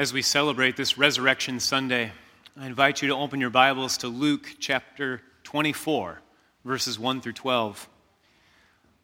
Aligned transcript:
As 0.00 0.14
we 0.14 0.22
celebrate 0.22 0.78
this 0.78 0.96
Resurrection 0.96 1.60
Sunday, 1.60 2.10
I 2.58 2.66
invite 2.66 3.02
you 3.02 3.08
to 3.08 3.14
open 3.14 3.38
your 3.38 3.50
Bibles 3.50 3.98
to 3.98 4.08
Luke 4.08 4.56
chapter 4.58 5.20
24, 5.42 6.22
verses 6.64 6.98
1 6.98 7.20
through 7.20 7.34
12. 7.34 7.86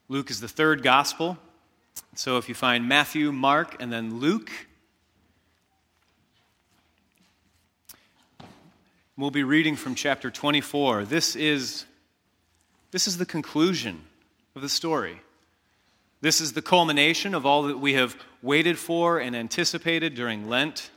Luke 0.08 0.30
is 0.30 0.40
the 0.40 0.48
third 0.48 0.82
gospel. 0.82 1.36
So 2.14 2.38
if 2.38 2.48
you 2.48 2.54
find 2.54 2.88
Matthew, 2.88 3.30
Mark, 3.30 3.76
and 3.78 3.92
then 3.92 4.20
Luke, 4.20 4.50
we'll 9.18 9.30
be 9.30 9.44
reading 9.44 9.76
from 9.76 9.94
chapter 9.96 10.30
24. 10.30 11.04
This 11.04 11.36
is, 11.36 11.84
this 12.90 13.06
is 13.06 13.18
the 13.18 13.26
conclusion 13.26 14.00
of 14.54 14.62
the 14.62 14.70
story. 14.70 15.20
This 16.26 16.40
is 16.40 16.54
the 16.54 16.60
culmination 16.60 17.36
of 17.36 17.46
all 17.46 17.62
that 17.62 17.78
we 17.78 17.94
have 17.94 18.16
waited 18.42 18.80
for 18.80 19.20
and 19.20 19.36
anticipated 19.36 20.16
during 20.16 20.48
Lent. 20.48 20.90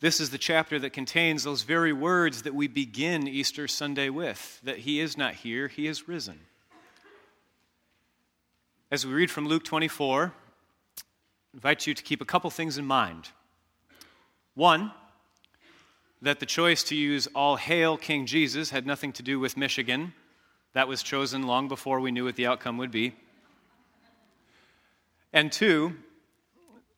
This 0.00 0.20
is 0.20 0.28
the 0.28 0.36
chapter 0.36 0.78
that 0.80 0.90
contains 0.90 1.44
those 1.44 1.62
very 1.62 1.90
words 1.90 2.42
that 2.42 2.54
we 2.54 2.68
begin 2.68 3.26
Easter 3.26 3.66
Sunday 3.66 4.10
with 4.10 4.60
that 4.64 4.80
He 4.80 5.00
is 5.00 5.16
not 5.16 5.36
here, 5.36 5.68
He 5.68 5.86
is 5.86 6.06
risen. 6.06 6.40
As 8.90 9.06
we 9.06 9.14
read 9.14 9.30
from 9.30 9.48
Luke 9.48 9.64
24, 9.64 10.34
I 10.34 11.10
invite 11.54 11.86
you 11.86 11.94
to 11.94 12.02
keep 12.02 12.20
a 12.20 12.26
couple 12.26 12.50
things 12.50 12.76
in 12.76 12.84
mind. 12.84 13.30
One, 14.54 14.92
that 16.20 16.38
the 16.38 16.44
choice 16.44 16.82
to 16.82 16.94
use 16.94 17.28
All 17.34 17.56
Hail 17.56 17.96
King 17.96 18.26
Jesus 18.26 18.68
had 18.68 18.84
nothing 18.86 19.14
to 19.14 19.22
do 19.22 19.40
with 19.40 19.56
Michigan. 19.56 20.12
That 20.74 20.86
was 20.86 21.02
chosen 21.02 21.46
long 21.46 21.66
before 21.66 22.00
we 22.00 22.12
knew 22.12 22.26
what 22.26 22.36
the 22.36 22.46
outcome 22.46 22.76
would 22.76 22.90
be. 22.90 23.14
And 25.34 25.50
two, 25.50 25.96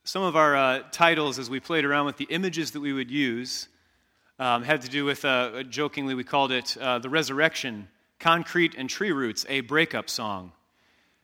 some 0.04 0.22
of 0.22 0.36
our 0.36 0.54
uh, 0.54 0.82
titles 0.92 1.38
as 1.38 1.48
we 1.48 1.58
played 1.58 1.86
around 1.86 2.04
with 2.04 2.18
the 2.18 2.26
images 2.28 2.72
that 2.72 2.80
we 2.80 2.92
would 2.92 3.10
use 3.10 3.68
um, 4.38 4.62
had 4.62 4.82
to 4.82 4.90
do 4.90 5.06
with, 5.06 5.24
uh, 5.24 5.62
jokingly, 5.62 6.12
we 6.12 6.22
called 6.22 6.52
it 6.52 6.76
uh, 6.76 6.98
The 6.98 7.08
Resurrection 7.08 7.88
Concrete 8.20 8.74
and 8.76 8.90
Tree 8.90 9.10
Roots, 9.10 9.46
a 9.48 9.62
breakup 9.62 10.10
song. 10.10 10.52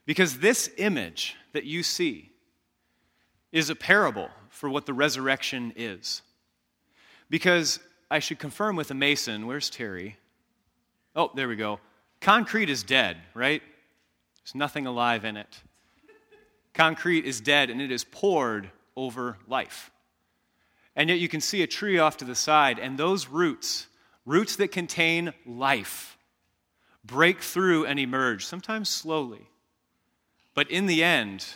Because 0.06 0.38
this 0.38 0.70
image 0.78 1.36
that 1.52 1.64
you 1.64 1.82
see 1.82 2.30
is 3.52 3.68
a 3.68 3.74
parable 3.74 4.30
for 4.48 4.70
what 4.70 4.86
the 4.86 4.94
resurrection 4.94 5.74
is. 5.76 6.22
Because 7.28 7.78
I 8.10 8.20
should 8.20 8.38
confirm 8.38 8.74
with 8.74 8.90
a 8.90 8.94
mason, 8.94 9.46
where's 9.46 9.68
Terry? 9.68 10.16
Oh, 11.14 11.30
there 11.36 11.46
we 11.46 11.56
go. 11.56 11.78
Concrete 12.22 12.70
is 12.70 12.82
dead, 12.82 13.18
right? 13.34 13.60
There's 14.42 14.54
nothing 14.54 14.86
alive 14.86 15.26
in 15.26 15.36
it. 15.36 15.60
Concrete 16.74 17.24
is 17.24 17.40
dead 17.40 17.70
and 17.70 17.80
it 17.80 17.90
is 17.90 18.04
poured 18.04 18.70
over 18.96 19.36
life. 19.46 19.90
And 20.96 21.08
yet 21.08 21.18
you 21.18 21.28
can 21.28 21.40
see 21.40 21.62
a 21.62 21.66
tree 21.66 21.98
off 21.98 22.18
to 22.18 22.24
the 22.24 22.34
side, 22.34 22.78
and 22.78 22.98
those 22.98 23.28
roots, 23.28 23.86
roots 24.26 24.56
that 24.56 24.72
contain 24.72 25.32
life, 25.46 26.18
break 27.04 27.40
through 27.40 27.86
and 27.86 27.98
emerge, 27.98 28.44
sometimes 28.44 28.88
slowly. 28.88 29.48
But 30.54 30.70
in 30.70 30.86
the 30.86 31.02
end, 31.02 31.46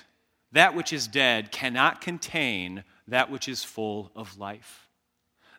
that 0.53 0.75
which 0.75 0.93
is 0.93 1.07
dead 1.07 1.53
cannot 1.53 2.01
contain 2.01 2.85
that 3.09 3.31
which 3.31 3.47
is 3.47 3.63
full 3.63 4.11
of 4.17 4.39
life. 4.39 4.89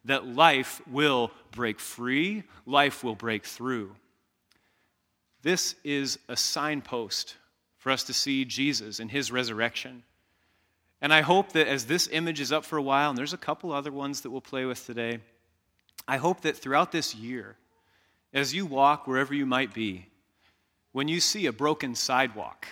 That 0.05 0.25
life 0.25 0.81
will 0.87 1.31
break 1.51 1.79
free, 1.79 2.43
life 2.65 3.03
will 3.03 3.15
break 3.15 3.45
through. 3.45 3.95
This 5.43 5.75
is 5.83 6.17
a 6.27 6.35
signpost 6.35 7.35
for 7.87 7.91
us 7.91 8.03
to 8.03 8.13
see 8.13 8.43
Jesus 8.43 8.99
and 8.99 9.09
his 9.09 9.31
resurrection. 9.31 10.03
And 10.99 11.13
I 11.13 11.21
hope 11.21 11.53
that 11.53 11.69
as 11.69 11.85
this 11.85 12.09
image 12.11 12.41
is 12.41 12.51
up 12.51 12.65
for 12.65 12.75
a 12.75 12.81
while, 12.81 13.07
and 13.07 13.17
there's 13.17 13.31
a 13.31 13.37
couple 13.37 13.71
other 13.71 13.93
ones 13.93 14.19
that 14.19 14.29
we'll 14.29 14.41
play 14.41 14.65
with 14.65 14.85
today, 14.85 15.19
I 16.05 16.17
hope 16.17 16.41
that 16.41 16.57
throughout 16.57 16.91
this 16.91 17.15
year, 17.15 17.55
as 18.33 18.53
you 18.53 18.65
walk 18.65 19.07
wherever 19.07 19.33
you 19.33 19.45
might 19.45 19.73
be, 19.73 20.07
when 20.91 21.07
you 21.07 21.21
see 21.21 21.45
a 21.45 21.53
broken 21.53 21.95
sidewalk, 21.95 22.67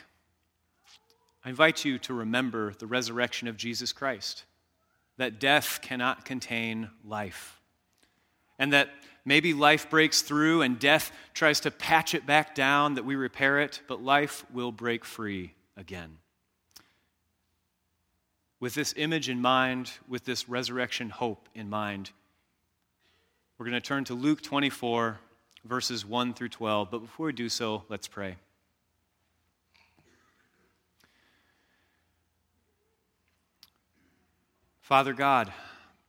I 1.46 1.50
invite 1.50 1.86
you 1.86 1.98
to 2.00 2.14
remember 2.14 2.74
the 2.74 2.86
resurrection 2.86 3.48
of 3.48 3.56
Jesus 3.56 3.94
Christ, 3.94 4.44
that 5.16 5.40
death 5.40 5.80
cannot 5.82 6.26
contain 6.26 6.90
life, 7.06 7.62
and 8.58 8.74
that 8.74 8.90
Maybe 9.28 9.56
life 9.56 9.90
breaks 9.90 10.22
through 10.22 10.62
and 10.62 10.78
death 10.78 11.12
tries 11.34 11.62
to 11.62 11.72
patch 11.72 12.14
it 12.14 12.28
back 12.28 12.54
down, 12.54 12.94
that 12.94 13.06
we 13.06 13.16
repair 13.16 13.60
it, 13.60 13.82
but 13.88 14.04
life 14.04 14.46
will 14.54 14.72
break 14.72 15.04
free 15.04 15.54
again. 15.76 16.20
With 18.60 18.76
this 18.76 18.94
image 18.96 19.28
in 19.28 19.42
mind, 19.42 19.92
with 20.08 20.26
this 20.26 20.48
resurrection 20.48 21.10
hope 21.10 21.50
in 21.56 21.70
mind, 21.70 22.12
we're 23.58 23.66
going 23.66 23.74
to 23.74 23.82
turn 23.82 24.04
to 24.06 24.14
Luke 24.14 24.44
24, 24.44 25.18
verses 25.66 26.06
1 26.06 26.36
through 26.36 26.50
12. 26.50 26.92
But 26.92 27.00
before 27.00 27.26
we 27.26 27.34
do 27.34 27.50
so, 27.50 27.84
let's 27.90 28.08
pray. 28.08 28.36
Father 34.82 35.14
God, 35.14 35.52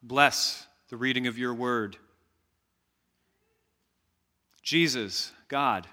bless 0.02 0.66
the 0.90 0.98
reading 0.98 1.26
of 1.26 1.38
your 1.38 1.54
word. 1.54 1.96
Jesus, 4.66 5.30
God, 5.46 5.86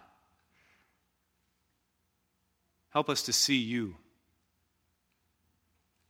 help 2.89 3.07
us 3.07 3.21
to 3.21 3.31
see 3.31 3.57
you. 3.57 3.97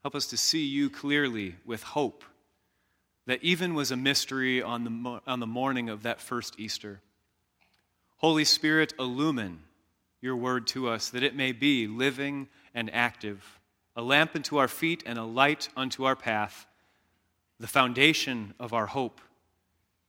Help 0.01 0.16
us 0.16 0.28
to 0.28 0.38
see 0.38 0.63
you 0.63 0.90
clearly 0.90 1.57
with 1.66 1.84
hope 1.84 2.24
that 3.25 3.44
even 3.44 3.74
was 3.74 3.91
a 3.91 3.97
mystery 3.97 4.62
on 4.62 4.85
the, 4.85 5.22
on 5.28 5.41
the 5.41 5.46
morning 5.46 5.90
of 5.90 6.03
that 6.03 6.22
first 6.22 6.57
Easter. 6.57 7.01
Holy 8.19 8.46
Spirit, 8.46 8.94
illumine 8.97 9.59
your 10.22 10.38
word 10.38 10.66
to 10.68 10.88
us 10.88 11.09
that 11.09 11.22
it 11.22 11.35
may 11.35 11.51
be 11.51 11.85
living 11.85 12.47
and 12.74 12.90
active, 12.94 13.59
a 13.94 14.01
lamp 14.01 14.38
unto 14.38 14.56
our 14.56 14.69
feet 14.69 15.03
and 15.06 15.19
a 15.19 15.25
light 15.25 15.68
unto 15.75 16.06
our 16.06 16.16
path, 16.16 16.66
the 17.59 17.68
foundation 17.68 18.53
of 18.57 18.72
our 18.72 18.85
hope 18.85 19.19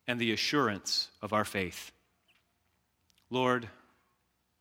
and 0.06 0.20
the 0.20 0.32
assurance 0.32 1.08
of 1.20 1.32
our 1.32 1.44
faith. 1.44 1.90
Lord, 3.34 3.68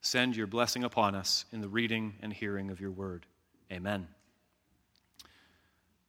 send 0.02 0.36
your 0.36 0.48
blessing 0.48 0.84
upon 0.84 1.14
us 1.14 1.46
in 1.54 1.62
the 1.62 1.70
reading 1.70 2.16
and 2.24 2.34
hearing 2.34 2.72
of 2.72 2.82
your 2.82 2.90
word. 2.90 3.28
Amen. 3.72 4.08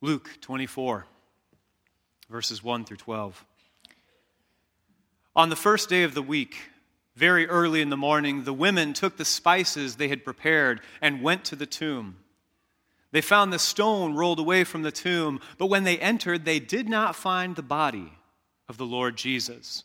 Luke 0.01 0.31
24, 0.41 1.05
verses 2.31 2.65
1 2.65 2.87
through 2.87 2.97
12. 2.97 3.45
On 5.37 5.51
the 5.51 5.57
first 5.57 5.91
day 5.91 6.05
of 6.05 6.15
the 6.15 6.23
week, 6.23 6.57
very 7.15 7.47
early 7.47 7.83
in 7.83 7.91
the 7.91 7.99
morning, 7.99 8.45
the 8.45 8.55
women 8.55 8.95
took 8.95 9.19
the 9.19 9.27
spices 9.27 9.97
they 9.97 10.09
had 10.09 10.25
prepared 10.25 10.81
and 11.03 11.23
went 11.23 11.45
to 11.45 11.57
the 11.57 11.67
tomb. 11.67 12.17
They 13.13 13.21
found 13.21 13.53
the 13.53 13.59
stone 13.59 14.15
rolled 14.15 14.39
away 14.39 14.65
from 14.65 14.81
the 14.81 14.91
tomb, 14.91 15.39
but 15.59 15.67
when 15.67 15.85
they 15.85 15.99
entered, 15.99 16.47
they 16.47 16.61
did 16.61 16.89
not 16.89 17.15
find 17.15 17.57
the 17.57 17.63
body 17.63 18.15
of 18.71 18.79
the 18.79 18.87
Lord 18.87 19.19
Jesus. 19.19 19.85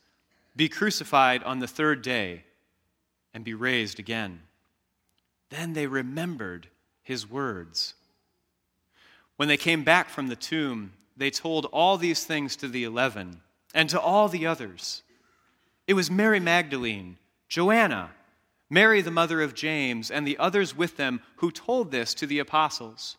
be 0.55 0.69
crucified 0.69 1.43
on 1.43 1.59
the 1.59 1.67
third 1.67 2.01
day, 2.01 2.43
and 3.33 3.43
be 3.43 3.53
raised 3.53 3.99
again. 3.99 4.41
Then 5.49 5.73
they 5.73 5.87
remembered 5.87 6.67
his 7.03 7.29
words. 7.29 7.93
When 9.37 9.47
they 9.47 9.57
came 9.57 9.83
back 9.83 10.09
from 10.09 10.27
the 10.27 10.35
tomb, 10.35 10.93
they 11.17 11.31
told 11.31 11.65
all 11.65 11.97
these 11.97 12.25
things 12.25 12.55
to 12.57 12.67
the 12.67 12.83
eleven 12.83 13.41
and 13.73 13.89
to 13.89 13.99
all 13.99 14.27
the 14.27 14.45
others. 14.45 15.03
It 15.87 15.93
was 15.93 16.11
Mary 16.11 16.39
Magdalene, 16.39 17.17
Joanna, 17.47 18.11
Mary 18.69 19.01
the 19.01 19.11
mother 19.11 19.41
of 19.41 19.53
James, 19.53 20.11
and 20.11 20.25
the 20.25 20.37
others 20.37 20.75
with 20.75 20.95
them 20.97 21.21
who 21.37 21.51
told 21.51 21.91
this 21.91 22.13
to 22.13 22.25
the 22.25 22.39
apostles. 22.39 23.17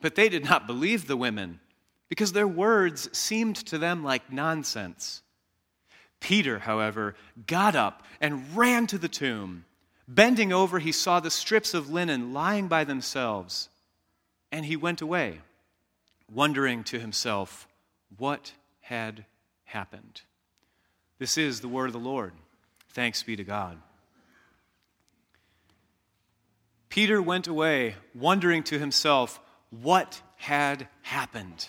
But 0.00 0.14
they 0.14 0.28
did 0.28 0.44
not 0.44 0.66
believe 0.66 1.06
the 1.06 1.16
women, 1.16 1.60
because 2.08 2.32
their 2.32 2.48
words 2.48 3.16
seemed 3.16 3.56
to 3.66 3.78
them 3.78 4.02
like 4.02 4.32
nonsense. 4.32 5.22
Peter, 6.20 6.60
however, 6.60 7.14
got 7.46 7.74
up 7.74 8.02
and 8.20 8.56
ran 8.56 8.86
to 8.88 8.98
the 8.98 9.08
tomb. 9.08 9.64
Bending 10.06 10.52
over, 10.52 10.78
he 10.78 10.92
saw 10.92 11.20
the 11.20 11.30
strips 11.30 11.74
of 11.74 11.90
linen 11.90 12.32
lying 12.32 12.66
by 12.68 12.84
themselves, 12.84 13.68
and 14.50 14.64
he 14.64 14.76
went 14.76 15.00
away, 15.00 15.40
wondering 16.32 16.82
to 16.84 16.98
himself 16.98 17.68
what 18.16 18.52
had 18.80 19.24
happened. 19.64 20.22
This 21.18 21.36
is 21.36 21.60
the 21.60 21.68
word 21.68 21.86
of 21.86 21.92
the 21.92 21.98
Lord. 21.98 22.32
Thanks 22.90 23.22
be 23.22 23.36
to 23.36 23.44
God. 23.44 23.78
Peter 26.88 27.20
went 27.20 27.46
away 27.46 27.96
wondering 28.14 28.62
to 28.64 28.78
himself 28.78 29.38
what 29.70 30.22
had 30.36 30.88
happened. 31.02 31.68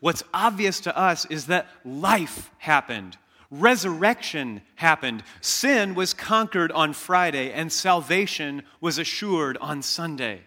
What's 0.00 0.22
obvious 0.32 0.80
to 0.80 0.96
us 0.96 1.24
is 1.26 1.46
that 1.46 1.66
life 1.84 2.50
happened. 2.58 3.16
Resurrection 3.50 4.62
happened. 4.76 5.22
Sin 5.40 5.94
was 5.94 6.14
conquered 6.14 6.70
on 6.72 6.92
Friday, 6.92 7.52
and 7.52 7.72
salvation 7.72 8.62
was 8.80 8.98
assured 8.98 9.56
on 9.58 9.82
Sunday. 9.82 10.42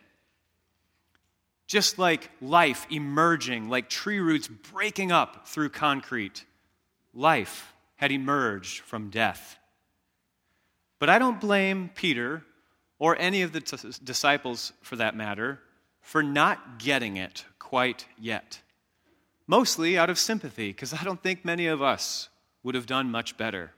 Just 1.68 1.98
like 1.98 2.30
life 2.42 2.86
emerging, 2.90 3.70
like 3.70 3.90
tree 3.90 4.20
roots 4.20 4.48
breaking 4.48 5.12
up 5.12 5.48
through 5.48 5.70
concrete, 5.70 6.46
life 7.14 7.74
had 7.96 8.12
emerged 8.12 8.82
from 8.82 9.10
death. 9.10 9.58
But 11.00 11.10
I 11.10 11.18
don't 11.18 11.42
blame 11.42 11.90
Peter 11.96 12.44
or 13.00 13.18
any 13.18 13.42
of 13.42 13.52
the 13.52 13.62
t- 13.62 13.90
disciples 14.04 14.74
for 14.82 14.96
that 14.98 15.16
matter 15.16 15.60
for 16.02 16.22
not 16.22 16.78
getting 16.78 17.18
it 17.18 17.46
quite 17.58 18.06
yet. 18.20 18.60
Mostly 19.52 19.98
out 19.98 20.10
of 20.10 20.18
sympathy, 20.18 20.70
because 20.70 20.94
I 20.94 21.04
don't 21.04 21.22
think 21.22 21.44
many 21.44 21.68
of 21.68 21.82
us 21.82 22.30
would 22.64 22.74
have 22.74 22.86
done 22.86 23.12
much 23.12 23.36
better. 23.36 23.74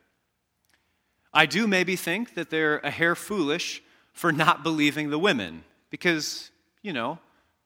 I 1.34 1.48
do 1.48 1.66
maybe 1.66 1.96
think 1.96 2.36
that 2.36 2.52
they're 2.52 2.78
a 2.78 2.92
hair 2.92 3.16
foolish 3.16 3.82
for 4.12 4.32
not 4.32 4.62
believing 4.62 5.10
the 5.10 5.18
women, 5.18 5.64
because, 5.90 6.52
you 6.84 6.94
know, 6.94 7.18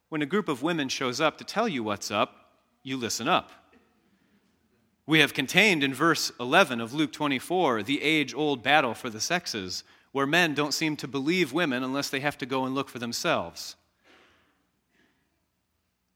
when 0.07 0.21
a 0.21 0.25
group 0.25 0.48
of 0.48 0.63
women 0.63 0.88
shows 0.88 1.19
up 1.19 1.38
to 1.39 1.44
tell 1.44 1.68
you 1.68 1.83
what's 1.83 2.09
up, 2.09 2.54
you 2.81 2.95
listen 2.95 3.27
up. 3.27 3.51
We 5.06 5.19
have 5.19 5.33
contained 5.33 5.83
in 5.83 5.94
verse 5.94 6.31
11 6.39 6.80
of 6.80 6.94
Luke 6.94 7.12
24 7.12 7.83
the 7.83 8.01
age 8.01 8.33
old 8.33 8.63
battle 8.63 8.94
for 8.94 9.09
the 9.09 9.19
sexes, 9.19 9.83
where 10.13 10.25
men 10.25 10.54
don't 10.54 10.74
seem 10.74 10.95
to 10.95 11.09
believe 11.09 11.51
women 11.51 11.83
unless 11.83 12.09
they 12.09 12.21
have 12.21 12.38
to 12.38 12.45
go 12.45 12.63
and 12.63 12.74
look 12.74 12.88
for 12.88 13.00
themselves. 13.00 13.75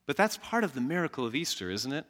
But 0.06 0.18
that's 0.18 0.38
part 0.38 0.63
of 0.63 0.74
the 0.74 0.81
miracle 0.81 1.25
of 1.25 1.36
Easter, 1.36 1.69
isn't 1.69 1.94
it? 1.94 2.06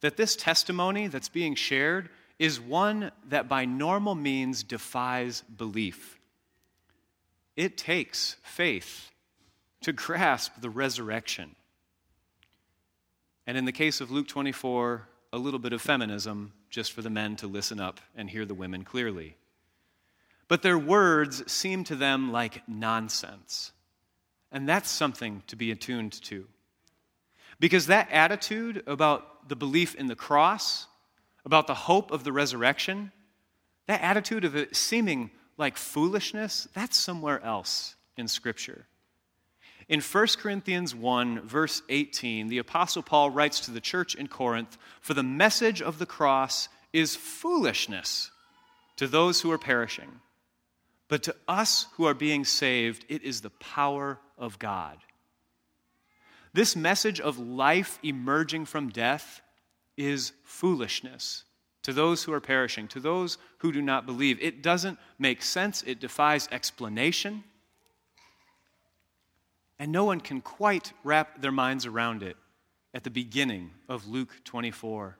That 0.00 0.16
this 0.16 0.36
testimony 0.36 1.06
that's 1.06 1.28
being 1.28 1.54
shared 1.54 2.10
is 2.38 2.60
one 2.60 3.12
that 3.28 3.48
by 3.48 3.64
normal 3.64 4.14
means 4.14 4.62
defies 4.62 5.42
belief. 5.42 6.18
It 7.56 7.78
takes 7.78 8.36
faith 8.42 9.10
to 9.82 9.92
grasp 9.92 10.52
the 10.60 10.70
resurrection. 10.70 11.54
And 13.46 13.56
in 13.56 13.64
the 13.64 13.72
case 13.72 14.00
of 14.00 14.10
Luke 14.10 14.28
24, 14.28 15.08
a 15.32 15.38
little 15.38 15.60
bit 15.60 15.72
of 15.72 15.80
feminism 15.80 16.52
just 16.70 16.92
for 16.92 17.02
the 17.02 17.10
men 17.10 17.36
to 17.36 17.46
listen 17.46 17.80
up 17.80 18.00
and 18.16 18.28
hear 18.28 18.44
the 18.44 18.54
women 18.54 18.84
clearly. 18.84 19.36
But 20.48 20.62
their 20.62 20.78
words 20.78 21.50
seem 21.50 21.84
to 21.84 21.96
them 21.96 22.32
like 22.32 22.68
nonsense. 22.68 23.72
And 24.52 24.68
that's 24.68 24.90
something 24.90 25.42
to 25.48 25.56
be 25.56 25.70
attuned 25.70 26.12
to. 26.24 26.46
Because 27.58 27.86
that 27.86 28.10
attitude 28.10 28.82
about 28.86 29.48
the 29.48 29.56
belief 29.56 29.94
in 29.94 30.06
the 30.06 30.16
cross, 30.16 30.86
about 31.44 31.66
the 31.66 31.74
hope 31.74 32.10
of 32.10 32.24
the 32.24 32.32
resurrection, 32.32 33.12
that 33.86 34.02
attitude 34.02 34.44
of 34.44 34.56
it 34.56 34.76
seeming 34.76 35.30
like 35.56 35.76
foolishness, 35.76 36.68
that's 36.74 36.96
somewhere 36.96 37.42
else 37.42 37.94
in 38.16 38.28
Scripture. 38.28 38.86
In 39.88 40.00
1 40.00 40.26
Corinthians 40.38 40.94
1, 40.94 41.42
verse 41.42 41.80
18, 41.88 42.48
the 42.48 42.58
Apostle 42.58 43.02
Paul 43.02 43.30
writes 43.30 43.60
to 43.60 43.70
the 43.70 43.80
church 43.80 44.14
in 44.14 44.26
Corinth 44.26 44.76
For 45.00 45.14
the 45.14 45.22
message 45.22 45.80
of 45.80 45.98
the 45.98 46.06
cross 46.06 46.68
is 46.92 47.14
foolishness 47.14 48.30
to 48.96 49.06
those 49.06 49.40
who 49.40 49.52
are 49.52 49.58
perishing, 49.58 50.20
but 51.08 51.22
to 51.24 51.36
us 51.46 51.86
who 51.94 52.04
are 52.06 52.14
being 52.14 52.44
saved, 52.44 53.04
it 53.08 53.22
is 53.22 53.40
the 53.40 53.50
power 53.50 54.18
of 54.36 54.58
God. 54.58 54.98
This 56.56 56.74
message 56.74 57.20
of 57.20 57.38
life 57.38 57.98
emerging 58.02 58.64
from 58.64 58.88
death 58.88 59.42
is 59.94 60.32
foolishness 60.42 61.44
to 61.82 61.92
those 61.92 62.24
who 62.24 62.32
are 62.32 62.40
perishing, 62.40 62.88
to 62.88 62.98
those 62.98 63.36
who 63.58 63.72
do 63.72 63.82
not 63.82 64.06
believe. 64.06 64.38
It 64.40 64.62
doesn't 64.62 64.98
make 65.18 65.42
sense, 65.42 65.82
it 65.82 66.00
defies 66.00 66.48
explanation, 66.50 67.44
and 69.78 69.92
no 69.92 70.06
one 70.06 70.18
can 70.18 70.40
quite 70.40 70.94
wrap 71.04 71.42
their 71.42 71.52
minds 71.52 71.84
around 71.84 72.22
it 72.22 72.38
at 72.94 73.04
the 73.04 73.10
beginning 73.10 73.72
of 73.86 74.08
Luke 74.08 74.40
24. 74.44 75.18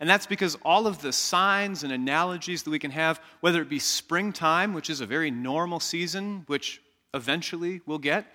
And 0.00 0.10
that's 0.10 0.26
because 0.26 0.58
all 0.64 0.88
of 0.88 1.02
the 1.02 1.12
signs 1.12 1.84
and 1.84 1.92
analogies 1.92 2.64
that 2.64 2.70
we 2.70 2.80
can 2.80 2.90
have, 2.90 3.20
whether 3.38 3.62
it 3.62 3.68
be 3.68 3.78
springtime, 3.78 4.74
which 4.74 4.90
is 4.90 5.00
a 5.00 5.06
very 5.06 5.30
normal 5.30 5.78
season, 5.78 6.42
which 6.48 6.82
eventually 7.14 7.80
we'll 7.86 7.98
get, 7.98 8.26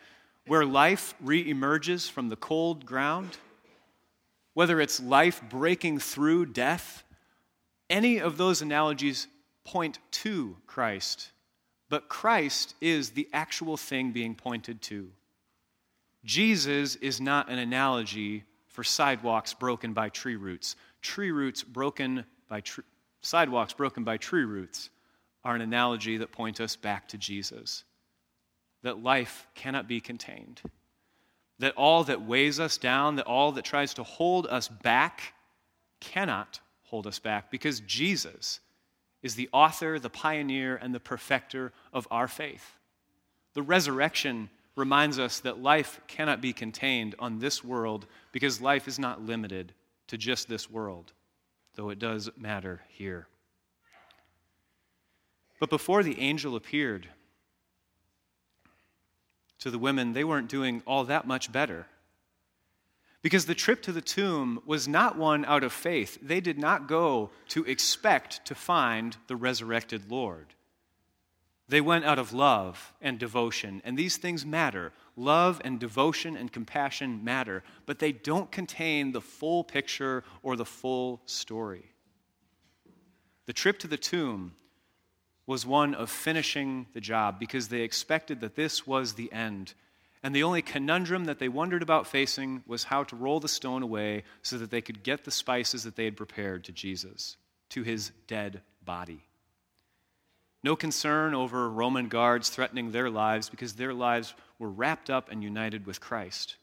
where 0.47 0.65
life 0.65 1.13
re-emerges 1.21 2.09
from 2.09 2.29
the 2.29 2.35
cold 2.35 2.85
ground, 2.85 3.37
whether 4.53 4.81
it's 4.81 4.99
life 4.99 5.41
breaking 5.49 5.99
through 5.99 6.45
death, 6.47 7.03
any 7.89 8.19
of 8.19 8.37
those 8.37 8.61
analogies 8.61 9.27
point 9.63 9.99
to 10.11 10.57
Christ. 10.67 11.31
But 11.89 12.09
Christ 12.09 12.75
is 12.81 13.11
the 13.11 13.29
actual 13.33 13.77
thing 13.77 14.11
being 14.11 14.35
pointed 14.35 14.81
to. 14.83 15.09
Jesus 16.23 16.95
is 16.95 17.19
not 17.19 17.49
an 17.49 17.59
analogy 17.59 18.43
for 18.69 18.83
sidewalks 18.83 19.53
broken 19.53 19.93
by 19.93 20.09
tree 20.09 20.35
roots. 20.35 20.75
Tree 21.01 21.31
roots 21.31 21.63
broken 21.63 22.25
by 22.47 22.61
sidewalks 23.21 23.73
broken 23.73 24.03
by 24.03 24.17
tree 24.17 24.45
roots 24.45 24.89
are 25.43 25.55
an 25.55 25.61
analogy 25.61 26.17
that 26.17 26.31
point 26.31 26.61
us 26.61 26.75
back 26.75 27.07
to 27.09 27.17
Jesus 27.17 27.83
that 28.83 29.03
life 29.03 29.47
cannot 29.55 29.87
be 29.87 30.01
contained, 30.01 30.61
that 31.59 31.75
all 31.75 32.03
that 32.05 32.21
weighs 32.21 32.59
us 32.59 32.77
down, 32.77 33.15
that 33.15 33.27
all 33.27 33.51
that 33.53 33.65
tries 33.65 33.93
to 33.95 34.03
hold 34.03 34.47
us 34.47 34.67
back 34.67 35.33
cannot 35.99 36.59
hold 36.83 37.07
us 37.07 37.19
back 37.19 37.51
because 37.51 37.79
Jesus 37.81 38.59
is 39.21 39.35
the 39.35 39.49
author, 39.53 39.99
the 39.99 40.09
pioneer, 40.09 40.75
and 40.75 40.93
the 40.93 40.99
perfecter 40.99 41.71
of 41.93 42.07
our 42.09 42.27
faith. 42.27 42.77
The 43.53 43.61
resurrection 43.61 44.49
reminds 44.75 45.19
us 45.19 45.39
that 45.41 45.61
life 45.61 46.01
cannot 46.07 46.41
be 46.41 46.53
contained 46.53 47.15
on 47.19 47.39
this 47.39 47.63
world 47.63 48.07
because 48.31 48.61
life 48.61 48.87
is 48.87 48.97
not 48.97 49.21
limited 49.21 49.73
to 50.07 50.17
just 50.17 50.47
this 50.47 50.69
world, 50.69 51.13
though 51.75 51.89
it 51.89 51.99
does 51.99 52.29
matter 52.37 52.81
here. 52.89 53.27
But 55.59 55.69
before 55.69 56.01
the 56.01 56.19
angel 56.19 56.55
appeared, 56.55 57.07
to 59.61 59.71
the 59.71 59.79
women, 59.79 60.13
they 60.13 60.23
weren't 60.23 60.49
doing 60.49 60.83
all 60.85 61.05
that 61.05 61.25
much 61.25 61.51
better. 61.51 61.87
Because 63.21 63.45
the 63.45 63.55
trip 63.55 63.83
to 63.83 63.91
the 63.91 64.01
tomb 64.01 64.61
was 64.65 64.87
not 64.87 65.17
one 65.17 65.45
out 65.45 65.63
of 65.63 65.71
faith. 65.71 66.17
They 66.21 66.41
did 66.41 66.57
not 66.57 66.87
go 66.87 67.29
to 67.49 67.63
expect 67.65 68.45
to 68.45 68.55
find 68.55 69.15
the 69.27 69.35
resurrected 69.35 70.11
Lord. 70.11 70.47
They 71.69 71.81
went 71.81 72.03
out 72.03 72.19
of 72.19 72.33
love 72.33 72.93
and 72.99 73.19
devotion, 73.19 73.81
and 73.85 73.95
these 73.95 74.17
things 74.17 74.45
matter. 74.45 74.91
Love 75.15 75.61
and 75.63 75.79
devotion 75.79 76.35
and 76.35 76.51
compassion 76.51 77.23
matter, 77.23 77.63
but 77.85 77.99
they 77.99 78.11
don't 78.11 78.51
contain 78.51 79.11
the 79.11 79.21
full 79.21 79.63
picture 79.63 80.23
or 80.41 80.55
the 80.55 80.65
full 80.65 81.21
story. 81.25 81.85
The 83.45 83.53
trip 83.53 83.77
to 83.79 83.87
the 83.87 83.97
tomb 83.97 84.53
was 85.51 85.65
one 85.65 85.93
of 85.93 86.09
finishing 86.09 86.87
the 86.93 87.01
job 87.01 87.37
because 87.37 87.67
they 87.67 87.81
expected 87.81 88.39
that 88.39 88.55
this 88.55 88.87
was 88.87 89.15
the 89.15 89.29
end. 89.33 89.73
And 90.23 90.33
the 90.33 90.43
only 90.43 90.61
conundrum 90.61 91.25
that 91.25 91.39
they 91.39 91.49
wondered 91.49 91.83
about 91.83 92.07
facing 92.07 92.63
was 92.65 92.85
how 92.85 93.03
to 93.03 93.17
roll 93.17 93.41
the 93.41 93.49
stone 93.49 93.83
away 93.83 94.23
so 94.43 94.57
that 94.57 94.71
they 94.71 94.79
could 94.79 95.03
get 95.03 95.25
the 95.25 95.29
spices 95.29 95.83
that 95.83 95.97
they 95.97 96.05
had 96.05 96.15
prepared 96.15 96.63
to 96.63 96.71
Jesus, 96.71 97.35
to 97.67 97.83
his 97.83 98.13
dead 98.27 98.61
body. 98.85 99.25
No 100.63 100.77
concern 100.77 101.35
over 101.35 101.69
Roman 101.69 102.07
guards 102.07 102.47
threatening 102.47 102.91
their 102.91 103.09
lives 103.09 103.49
because 103.49 103.73
their 103.73 103.93
lives 103.93 104.33
were 104.57 104.69
wrapped 104.69 105.09
up 105.09 105.29
and 105.29 105.43
united 105.43 105.85
with 105.85 105.99
Christ. 105.99 106.55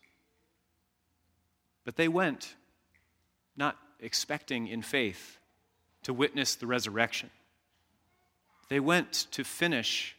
But 1.84 1.96
they 1.96 2.08
went, 2.08 2.54
not 3.54 3.76
expecting 4.00 4.66
in 4.66 4.80
faith, 4.80 5.36
to 6.04 6.14
witness 6.14 6.54
the 6.54 6.66
resurrection. 6.66 7.28
They 8.68 8.80
went 8.80 9.12
to 9.32 9.44
finish 9.44 10.16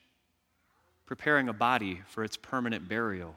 preparing 1.06 1.50
a 1.50 1.54
body 1.54 2.02
for 2.08 2.24
its 2.24 2.38
permanent 2.38 2.88
burial. 2.88 3.36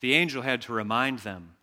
The 0.00 0.14
angel 0.14 0.42
had 0.42 0.62
to 0.62 0.72
remind 0.72 1.20
them 1.20 1.54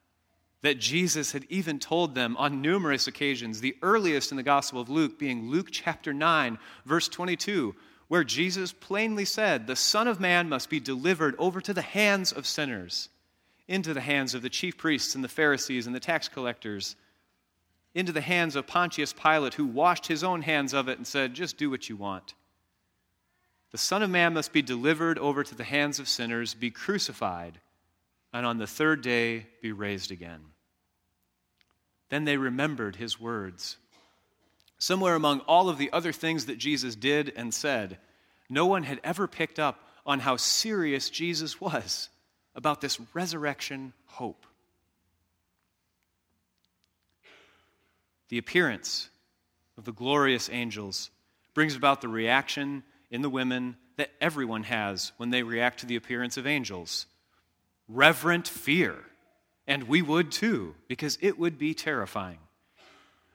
that 0.61 0.79
Jesus 0.79 1.31
had 1.31 1.45
even 1.49 1.79
told 1.79 2.13
them 2.13 2.35
on 2.37 2.61
numerous 2.61 3.07
occasions, 3.07 3.59
the 3.59 3.75
earliest 3.81 4.31
in 4.31 4.37
the 4.37 4.43
Gospel 4.43 4.81
of 4.81 4.89
Luke 4.89 5.17
being 5.17 5.49
Luke 5.49 5.69
chapter 5.71 6.13
9, 6.13 6.57
verse 6.85 7.07
22, 7.07 7.75
where 8.07 8.23
Jesus 8.23 8.73
plainly 8.73 9.25
said, 9.25 9.65
The 9.65 9.75
Son 9.75 10.07
of 10.07 10.19
Man 10.19 10.49
must 10.49 10.69
be 10.69 10.79
delivered 10.79 11.35
over 11.37 11.61
to 11.61 11.73
the 11.73 11.81
hands 11.81 12.31
of 12.31 12.47
sinners, 12.47 13.09
into 13.67 13.93
the 13.93 14.01
hands 14.01 14.33
of 14.33 14.41
the 14.41 14.49
chief 14.49 14.77
priests 14.77 15.15
and 15.15 15.23
the 15.23 15.29
Pharisees 15.29 15.87
and 15.87 15.95
the 15.95 15.99
tax 15.99 16.27
collectors, 16.27 16.95
into 17.93 18.11
the 18.11 18.21
hands 18.21 18.55
of 18.55 18.67
Pontius 18.67 19.13
Pilate, 19.13 19.55
who 19.55 19.65
washed 19.65 20.07
his 20.07 20.23
own 20.23 20.41
hands 20.41 20.73
of 20.73 20.87
it 20.87 20.97
and 20.97 21.07
said, 21.07 21.33
Just 21.33 21.57
do 21.57 21.69
what 21.69 21.89
you 21.89 21.95
want. 21.95 22.33
The 23.71 23.77
Son 23.77 24.01
of 24.01 24.09
Man 24.09 24.33
must 24.33 24.53
be 24.53 24.61
delivered 24.61 25.17
over 25.19 25.43
to 25.43 25.55
the 25.55 25.63
hands 25.63 25.99
of 25.99 26.07
sinners, 26.07 26.53
be 26.53 26.71
crucified, 26.71 27.59
and 28.31 28.45
on 28.45 28.57
the 28.57 28.67
third 28.67 29.01
day 29.01 29.47
be 29.61 29.71
raised 29.71 30.11
again. 30.11 30.41
Then 32.09 32.25
they 32.25 32.37
remembered 32.37 32.95
his 32.95 33.19
words. 33.19 33.77
Somewhere 34.77 35.15
among 35.15 35.41
all 35.41 35.69
of 35.69 35.77
the 35.77 35.91
other 35.91 36.13
things 36.13 36.45
that 36.45 36.57
Jesus 36.57 36.95
did 36.95 37.33
and 37.35 37.53
said, 37.53 37.97
no 38.49 38.65
one 38.65 38.83
had 38.83 38.99
ever 39.03 39.27
picked 39.27 39.59
up 39.59 39.79
on 40.05 40.19
how 40.19 40.37
serious 40.37 41.09
Jesus 41.09 41.59
was 41.59 42.09
about 42.55 42.81
this 42.81 42.99
resurrection 43.13 43.93
hope. 44.05 44.45
The 48.29 48.37
appearance 48.37 49.09
of 49.77 49.85
the 49.85 49.91
glorious 49.91 50.49
angels 50.51 51.09
brings 51.53 51.75
about 51.75 52.01
the 52.01 52.07
reaction 52.07 52.83
in 53.09 53.21
the 53.21 53.29
women 53.29 53.77
that 53.95 54.11
everyone 54.21 54.63
has 54.63 55.11
when 55.17 55.29
they 55.29 55.43
react 55.43 55.79
to 55.79 55.85
the 55.85 55.95
appearance 55.95 56.37
of 56.37 56.45
angels 56.47 57.05
reverent 57.87 58.47
fear. 58.47 58.95
And 59.65 59.83
we 59.83 60.01
would 60.01 60.31
too, 60.31 60.75
because 60.87 61.17
it 61.21 61.37
would 61.39 61.57
be 61.57 61.73
terrifying. 61.73 62.39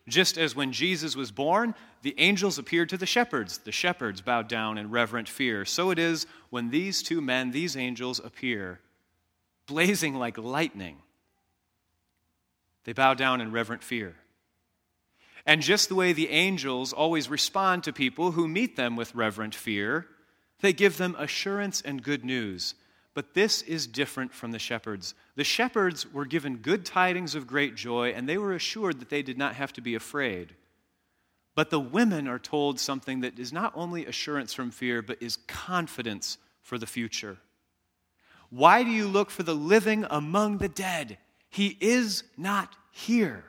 Just 0.08 0.36
as 0.36 0.56
when 0.56 0.72
Jesus 0.72 1.14
was 1.14 1.30
born, 1.30 1.74
the 2.02 2.14
angels 2.18 2.58
appeared 2.58 2.88
to 2.88 2.96
the 2.96 3.06
shepherds. 3.06 3.58
The 3.58 3.72
shepherds 3.72 4.20
bowed 4.20 4.48
down 4.48 4.76
in 4.76 4.90
reverent 4.90 5.28
fear. 5.28 5.64
So 5.64 5.90
it 5.90 5.98
is 5.98 6.26
when 6.50 6.70
these 6.70 7.02
two 7.02 7.20
men, 7.20 7.50
these 7.50 7.76
angels, 7.76 8.18
appear, 8.18 8.80
blazing 9.66 10.14
like 10.14 10.38
lightning. 10.38 10.98
They 12.84 12.92
bow 12.92 13.14
down 13.14 13.40
in 13.40 13.52
reverent 13.52 13.84
fear. 13.84 14.16
And 15.44 15.60
just 15.60 15.88
the 15.88 15.94
way 15.94 16.12
the 16.12 16.30
angels 16.30 16.92
always 16.92 17.28
respond 17.28 17.84
to 17.84 17.92
people 17.92 18.32
who 18.32 18.46
meet 18.46 18.76
them 18.76 18.96
with 18.96 19.14
reverent 19.14 19.54
fear, 19.54 20.06
they 20.60 20.72
give 20.72 20.96
them 20.96 21.16
assurance 21.18 21.80
and 21.80 22.02
good 22.02 22.24
news. 22.24 22.74
But 23.14 23.34
this 23.34 23.62
is 23.62 23.86
different 23.86 24.32
from 24.32 24.52
the 24.52 24.58
shepherds. 24.58 25.14
The 25.34 25.44
shepherds 25.44 26.10
were 26.10 26.24
given 26.24 26.58
good 26.58 26.86
tidings 26.86 27.34
of 27.34 27.46
great 27.46 27.74
joy, 27.74 28.10
and 28.10 28.28
they 28.28 28.38
were 28.38 28.54
assured 28.54 29.00
that 29.00 29.10
they 29.10 29.22
did 29.22 29.36
not 29.36 29.56
have 29.56 29.72
to 29.74 29.80
be 29.80 29.94
afraid. 29.94 30.54
But 31.54 31.70
the 31.70 31.80
women 31.80 32.26
are 32.26 32.38
told 32.38 32.80
something 32.80 33.20
that 33.20 33.38
is 33.38 33.52
not 33.52 33.72
only 33.74 34.06
assurance 34.06 34.54
from 34.54 34.70
fear, 34.70 35.02
but 35.02 35.22
is 35.22 35.36
confidence 35.46 36.38
for 36.62 36.78
the 36.78 36.86
future. 36.86 37.36
Why 38.48 38.82
do 38.82 38.90
you 38.90 39.06
look 39.08 39.30
for 39.30 39.42
the 39.42 39.54
living 39.54 40.06
among 40.08 40.58
the 40.58 40.68
dead? 40.68 41.18
He 41.50 41.76
is 41.80 42.24
not 42.38 42.74
here, 42.90 43.44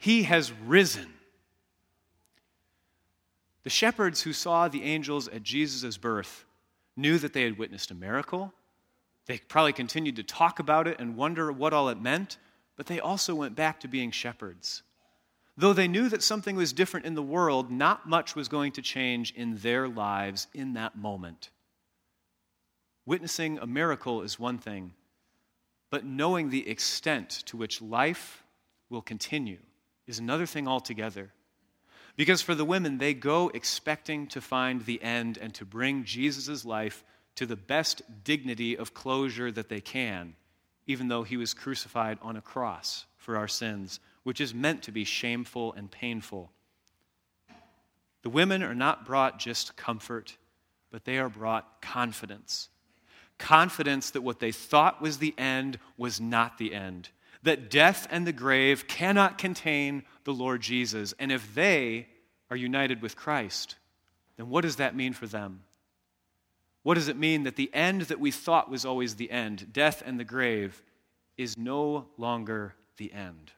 he 0.00 0.22
has 0.22 0.50
risen. 0.66 1.12
The 3.64 3.70
shepherds 3.70 4.22
who 4.22 4.32
saw 4.32 4.66
the 4.66 4.82
angels 4.82 5.28
at 5.28 5.42
Jesus' 5.42 5.98
birth 5.98 6.46
knew 6.96 7.18
that 7.18 7.34
they 7.34 7.42
had 7.42 7.58
witnessed 7.58 7.90
a 7.90 7.94
miracle. 7.94 8.54
They 9.26 9.36
probably 9.36 9.74
continued 9.74 10.16
to 10.16 10.22
talk 10.22 10.58
about 10.58 10.88
it 10.88 10.98
and 10.98 11.16
wonder 11.16 11.52
what 11.52 11.74
all 11.74 11.90
it 11.90 12.00
meant, 12.00 12.38
but 12.76 12.86
they 12.86 12.98
also 12.98 13.34
went 13.34 13.54
back 13.54 13.78
to 13.80 13.88
being 13.88 14.10
shepherds. 14.10 14.82
Though 15.58 15.74
they 15.74 15.86
knew 15.86 16.08
that 16.08 16.22
something 16.22 16.56
was 16.56 16.72
different 16.72 17.04
in 17.04 17.14
the 17.14 17.22
world, 17.22 17.70
not 17.70 18.08
much 18.08 18.34
was 18.34 18.48
going 18.48 18.72
to 18.72 18.82
change 18.82 19.34
in 19.36 19.58
their 19.58 19.86
lives 19.86 20.46
in 20.54 20.72
that 20.72 20.96
moment. 20.96 21.50
Witnessing 23.04 23.58
a 23.58 23.66
miracle 23.66 24.22
is 24.22 24.40
one 24.40 24.56
thing, 24.56 24.94
but 25.90 26.06
knowing 26.06 26.48
the 26.48 26.66
extent 26.66 27.42
to 27.44 27.58
which 27.58 27.82
life 27.82 28.42
will 28.88 29.02
continue 29.02 29.58
is 30.10 30.18
another 30.18 30.44
thing 30.44 30.66
altogether. 30.66 31.30
Because 32.16 32.42
for 32.42 32.54
the 32.54 32.64
women, 32.64 32.98
they 32.98 33.14
go 33.14 33.48
expecting 33.54 34.26
to 34.26 34.40
find 34.40 34.84
the 34.84 35.00
end 35.00 35.38
and 35.40 35.54
to 35.54 35.64
bring 35.64 36.04
Jesus' 36.04 36.64
life 36.64 37.04
to 37.36 37.46
the 37.46 37.56
best 37.56 38.02
dignity 38.24 38.76
of 38.76 38.92
closure 38.92 39.52
that 39.52 39.68
they 39.68 39.80
can, 39.80 40.34
even 40.86 41.06
though 41.06 41.22
he 41.22 41.36
was 41.36 41.54
crucified 41.54 42.18
on 42.20 42.36
a 42.36 42.42
cross 42.42 43.06
for 43.16 43.36
our 43.36 43.46
sins, 43.46 44.00
which 44.24 44.40
is 44.40 44.52
meant 44.52 44.82
to 44.82 44.92
be 44.92 45.04
shameful 45.04 45.72
and 45.74 45.90
painful. 45.90 46.50
The 48.22 48.30
women 48.30 48.62
are 48.64 48.74
not 48.74 49.06
brought 49.06 49.38
just 49.38 49.76
comfort, 49.76 50.36
but 50.90 51.04
they 51.04 51.18
are 51.18 51.28
brought 51.28 51.80
confidence. 51.80 52.68
Confidence 53.38 54.10
that 54.10 54.22
what 54.22 54.40
they 54.40 54.52
thought 54.52 55.00
was 55.00 55.18
the 55.18 55.34
end 55.38 55.78
was 55.96 56.20
not 56.20 56.58
the 56.58 56.74
end 56.74 57.10
that 57.42 57.70
death 57.70 58.06
and 58.10 58.26
the 58.26 58.32
grave 58.32 58.86
cannot 58.86 59.38
contain 59.38 60.02
the 60.24 60.34
Lord 60.34 60.60
Jesus. 60.60 61.14
And 61.18 61.32
if 61.32 61.54
they 61.54 62.06
are 62.50 62.56
united 62.56 63.00
with 63.00 63.16
Christ, 63.16 63.76
then 64.36 64.48
what 64.48 64.62
does 64.62 64.76
that 64.76 64.96
mean 64.96 65.12
for 65.12 65.26
them? 65.26 65.62
What 66.82 66.94
does 66.94 67.08
it 67.08 67.16
mean 67.16 67.44
that 67.44 67.56
the 67.56 67.70
end 67.74 68.02
that 68.02 68.20
we 68.20 68.30
thought 68.30 68.70
was 68.70 68.84
always 68.84 69.14
the 69.14 69.30
end, 69.30 69.72
death 69.72 70.02
and 70.04 70.18
the 70.18 70.24
grave, 70.24 70.82
is 71.36 71.58
no 71.58 72.06
longer 72.16 72.74
the 72.96 73.12
end? 73.12 73.52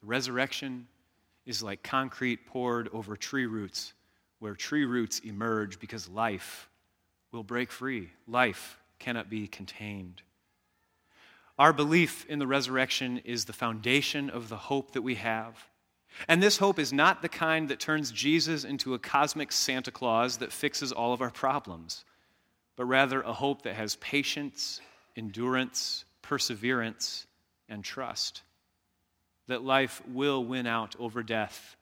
The 0.00 0.06
resurrection 0.06 0.86
is 1.44 1.62
like 1.62 1.82
concrete 1.82 2.46
poured 2.46 2.88
over 2.92 3.16
tree 3.16 3.46
roots, 3.46 3.94
where 4.38 4.54
tree 4.54 4.84
roots 4.84 5.20
emerge 5.20 5.78
because 5.80 6.08
life 6.08 6.68
will 7.32 7.44
break 7.44 7.70
free. 7.70 8.10
Life 8.26 8.78
cannot 8.98 9.28
be 9.28 9.46
contained. 9.46 10.22
Our 11.58 11.72
belief 11.72 12.26
in 12.26 12.38
the 12.38 12.46
resurrection 12.46 13.22
is 13.24 13.46
the 13.46 13.52
foundation 13.52 14.28
of 14.28 14.48
the 14.48 14.56
hope 14.56 14.92
that 14.92 15.02
we 15.02 15.14
have. 15.14 15.68
And 16.28 16.42
this 16.42 16.58
hope 16.58 16.78
is 16.78 16.92
not 16.92 17.22
the 17.22 17.28
kind 17.28 17.68
that 17.68 17.80
turns 17.80 18.10
Jesus 18.10 18.64
into 18.64 18.94
a 18.94 18.98
cosmic 18.98 19.52
Santa 19.52 19.90
Claus 19.90 20.38
that 20.38 20.52
fixes 20.52 20.92
all 20.92 21.12
of 21.12 21.22
our 21.22 21.30
problems, 21.30 22.04
but 22.74 22.84
rather 22.84 23.22
a 23.22 23.32
hope 23.32 23.62
that 23.62 23.74
has 23.74 23.96
patience, 23.96 24.80
endurance, 25.16 26.04
perseverance, 26.22 27.26
and 27.68 27.82
trust. 27.82 28.42
That 29.46 29.62
life 29.62 30.02
will 30.08 30.44
win 30.44 30.66
out 30.66 30.94
over 30.98 31.22
death, 31.22 31.76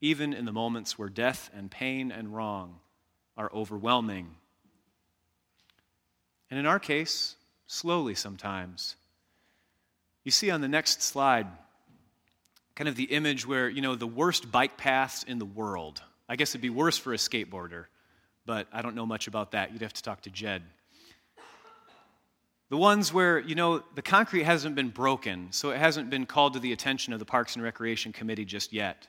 even 0.00 0.32
in 0.32 0.44
the 0.46 0.52
moments 0.52 0.98
where 0.98 1.08
death 1.08 1.50
and 1.54 1.70
pain 1.70 2.10
and 2.10 2.34
wrong 2.34 2.76
are 3.36 3.50
overwhelming. 3.52 4.34
And 6.50 6.58
in 6.58 6.66
our 6.66 6.78
case, 6.78 7.36
slowly 7.66 8.14
sometimes 8.14 8.96
you 10.24 10.30
see 10.30 10.50
on 10.50 10.60
the 10.60 10.68
next 10.68 11.02
slide 11.02 11.46
kind 12.74 12.88
of 12.88 12.96
the 12.96 13.04
image 13.04 13.46
where, 13.46 13.68
you 13.68 13.82
know, 13.82 13.94
the 13.94 14.06
worst 14.06 14.50
bike 14.50 14.78
paths 14.78 15.22
in 15.24 15.38
the 15.38 15.44
world. 15.44 16.02
I 16.28 16.36
guess 16.36 16.52
it'd 16.52 16.60
be 16.60 16.70
worse 16.70 16.96
for 16.96 17.12
a 17.12 17.16
skateboarder, 17.16 17.86
but 18.46 18.68
I 18.72 18.82
don't 18.82 18.94
know 18.94 19.04
much 19.04 19.26
about 19.26 19.52
that. 19.52 19.72
You'd 19.72 19.82
have 19.82 19.92
to 19.92 20.02
talk 20.02 20.22
to 20.22 20.30
Jed. 20.30 20.62
The 22.70 22.76
ones 22.76 23.12
where, 23.12 23.40
you 23.40 23.56
know, 23.56 23.82
the 23.96 24.02
concrete 24.02 24.44
hasn't 24.44 24.76
been 24.76 24.90
broken, 24.90 25.48
so 25.50 25.70
it 25.70 25.78
hasn't 25.78 26.08
been 26.08 26.24
called 26.24 26.54
to 26.54 26.60
the 26.60 26.72
attention 26.72 27.12
of 27.12 27.18
the 27.18 27.24
Parks 27.24 27.56
and 27.56 27.64
Recreation 27.64 28.12
Committee 28.12 28.44
just 28.44 28.72
yet. 28.72 29.08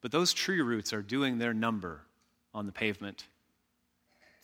But 0.00 0.12
those 0.12 0.32
tree 0.32 0.62
roots 0.62 0.92
are 0.92 1.02
doing 1.02 1.38
their 1.38 1.52
number 1.52 2.02
on 2.54 2.66
the 2.66 2.72
pavement. 2.72 3.26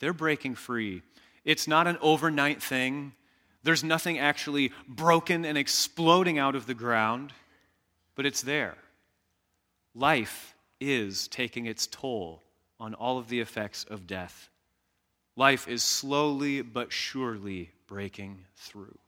They're 0.00 0.12
breaking 0.12 0.56
free. 0.56 1.02
It's 1.44 1.68
not 1.68 1.86
an 1.86 1.96
overnight 2.00 2.60
thing. 2.60 3.12
There's 3.64 3.82
nothing 3.82 4.18
actually 4.18 4.72
broken 4.86 5.46
and 5.46 5.56
exploding 5.56 6.38
out 6.38 6.54
of 6.54 6.66
the 6.66 6.74
ground, 6.74 7.32
but 8.14 8.26
it's 8.26 8.42
there. 8.42 8.76
Life 9.94 10.54
is 10.80 11.28
taking 11.28 11.64
its 11.64 11.86
toll 11.86 12.42
on 12.78 12.92
all 12.92 13.16
of 13.16 13.28
the 13.28 13.40
effects 13.40 13.84
of 13.84 14.06
death. 14.06 14.50
Life 15.34 15.66
is 15.66 15.82
slowly 15.82 16.60
but 16.60 16.92
surely 16.92 17.70
breaking 17.86 18.44
through. 18.54 18.98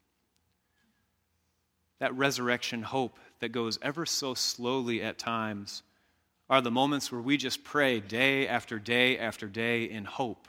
That 1.99 2.15
resurrection 2.15 2.83
hope 2.83 3.19
that 3.41 3.51
goes 3.51 3.79
ever 3.83 4.07
so 4.07 4.33
slowly 4.33 5.03
at 5.03 5.19
times 5.19 5.83
are 6.49 6.63
the 6.63 6.71
moments 6.71 7.13
where 7.13 7.21
we 7.21 7.37
just 7.37 7.63
pray 7.63 8.01
day 8.01 8.49
after 8.49 8.79
day 8.79 9.19
after 9.19 9.49
day 9.49 9.85
in 9.85 10.07
hope 10.07 10.49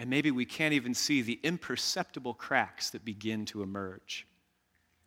and 0.00 0.08
maybe 0.08 0.30
we 0.30 0.46
can't 0.46 0.72
even 0.72 0.94
see 0.94 1.20
the 1.20 1.38
imperceptible 1.42 2.32
cracks 2.32 2.88
that 2.88 3.04
begin 3.04 3.44
to 3.44 3.62
emerge. 3.62 4.26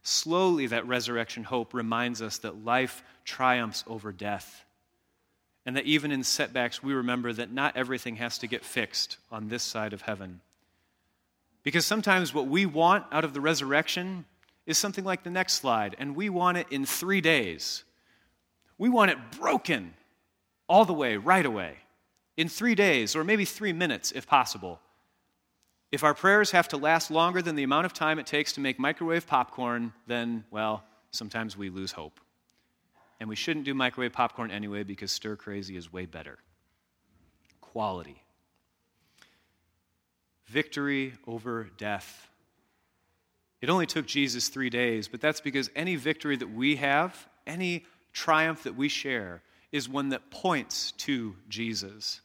Slowly, 0.04 0.68
that 0.68 0.88
resurrection 0.88 1.44
hope 1.44 1.74
reminds 1.74 2.22
us 2.22 2.38
that 2.38 2.64
life 2.64 3.02
triumphs 3.26 3.84
over 3.88 4.12
death. 4.12 4.64
And 5.66 5.76
that 5.78 5.86
even 5.86 6.12
in 6.12 6.24
setbacks, 6.24 6.84
we 6.84 6.94
remember 6.94 7.34
that 7.34 7.52
not 7.52 7.76
everything 7.76 8.18
has 8.18 8.38
to 8.38 8.48
get 8.48 8.64
fixed 8.64 9.18
on 9.32 9.48
this 9.48 9.64
side 9.64 9.94
of 9.94 10.04
heaven. 10.04 10.42
Because 11.64 11.88
sometimes 11.88 12.32
what 12.32 12.46
we 12.46 12.68
want 12.68 13.04
out 13.12 13.24
of 13.24 13.34
the 13.34 13.42
resurrection 13.42 14.26
is 14.68 14.78
something 14.78 15.04
like 15.04 15.24
the 15.24 15.32
next 15.32 15.54
slide, 15.54 15.96
and 15.98 16.16
we 16.16 16.30
want 16.30 16.60
it 16.60 16.68
in 16.70 16.86
three 16.86 17.20
days. 17.20 17.84
We 18.78 18.90
want 18.90 19.10
it 19.10 19.18
broken 19.40 19.96
all 20.70 20.86
the 20.86 20.94
way, 20.94 21.18
right 21.18 21.48
away 21.48 21.78
in 22.38 22.48
three 22.48 22.76
days, 22.76 23.16
or 23.16 23.24
maybe 23.24 23.44
three 23.44 23.74
minutes 23.74 24.12
if 24.12 24.28
possible. 24.28 24.80
If 25.94 26.04
our 26.04 26.16
prayers 26.16 26.50
have 26.50 26.70
to 26.70 26.78
last 26.78 27.12
longer 27.12 27.40
than 27.40 27.56
the 27.56 27.62
amount 27.62 27.86
of 27.86 27.94
time 27.94 28.18
it 28.18 28.26
takes 28.26 28.54
to 28.54 28.60
make 28.60 28.80
microwave 28.80 29.28
popcorn, 29.28 29.94
then, 30.08 30.44
well, 30.50 30.84
sometimes 31.12 31.56
we 31.56 31.70
lose 31.70 31.92
hope. 31.92 32.20
And 33.20 33.30
we 33.30 33.36
shouldn't 33.36 33.64
do 33.64 33.76
microwave 33.76 34.12
popcorn 34.12 34.50
anyway 34.50 34.82
because 34.82 35.12
stir 35.12 35.36
crazy 35.36 35.78
is 35.78 35.94
way 35.94 36.08
better. 36.08 36.40
Quality. 37.62 38.24
Victory 40.48 41.14
over 41.28 41.70
death. 41.78 42.28
It 43.62 43.70
only 43.70 43.86
took 43.86 44.08
Jesus 44.08 44.48
three 44.48 44.72
days, 44.72 45.08
but 45.08 45.22
that's 45.22 45.42
because 45.42 45.70
any 45.76 45.96
victory 45.96 46.38
that 46.38 46.50
we 46.52 46.78
have, 46.78 47.28
any 47.46 47.86
triumph 48.14 48.64
that 48.64 48.76
we 48.76 48.90
share, 48.90 49.44
is 49.72 49.88
one 49.88 50.10
that 50.10 50.32
points 50.32 50.94
to 50.94 51.36
Jesus. 51.50 52.22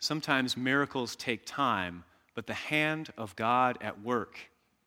Sometimes 0.00 0.56
miracles 0.56 1.14
take 1.14 1.44
time, 1.44 2.04
but 2.34 2.46
the 2.46 2.54
hand 2.54 3.12
of 3.18 3.36
God 3.36 3.76
at 3.82 4.02
work 4.02 4.38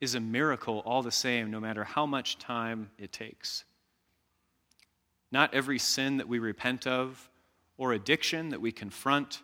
is 0.01 0.15
a 0.15 0.19
miracle 0.19 0.79
all 0.79 1.03
the 1.03 1.11
same, 1.11 1.51
no 1.51 1.59
matter 1.59 1.83
how 1.83 2.07
much 2.07 2.39
time 2.39 2.89
it 2.97 3.13
takes. 3.13 3.63
Not 5.31 5.53
every 5.53 5.79
sin 5.79 6.17
that 6.17 6.27
we 6.27 6.39
repent 6.39 6.87
of, 6.87 7.29
or 7.77 7.93
addiction 7.93 8.49
that 8.49 8.61
we 8.61 8.71
confront, 8.71 9.41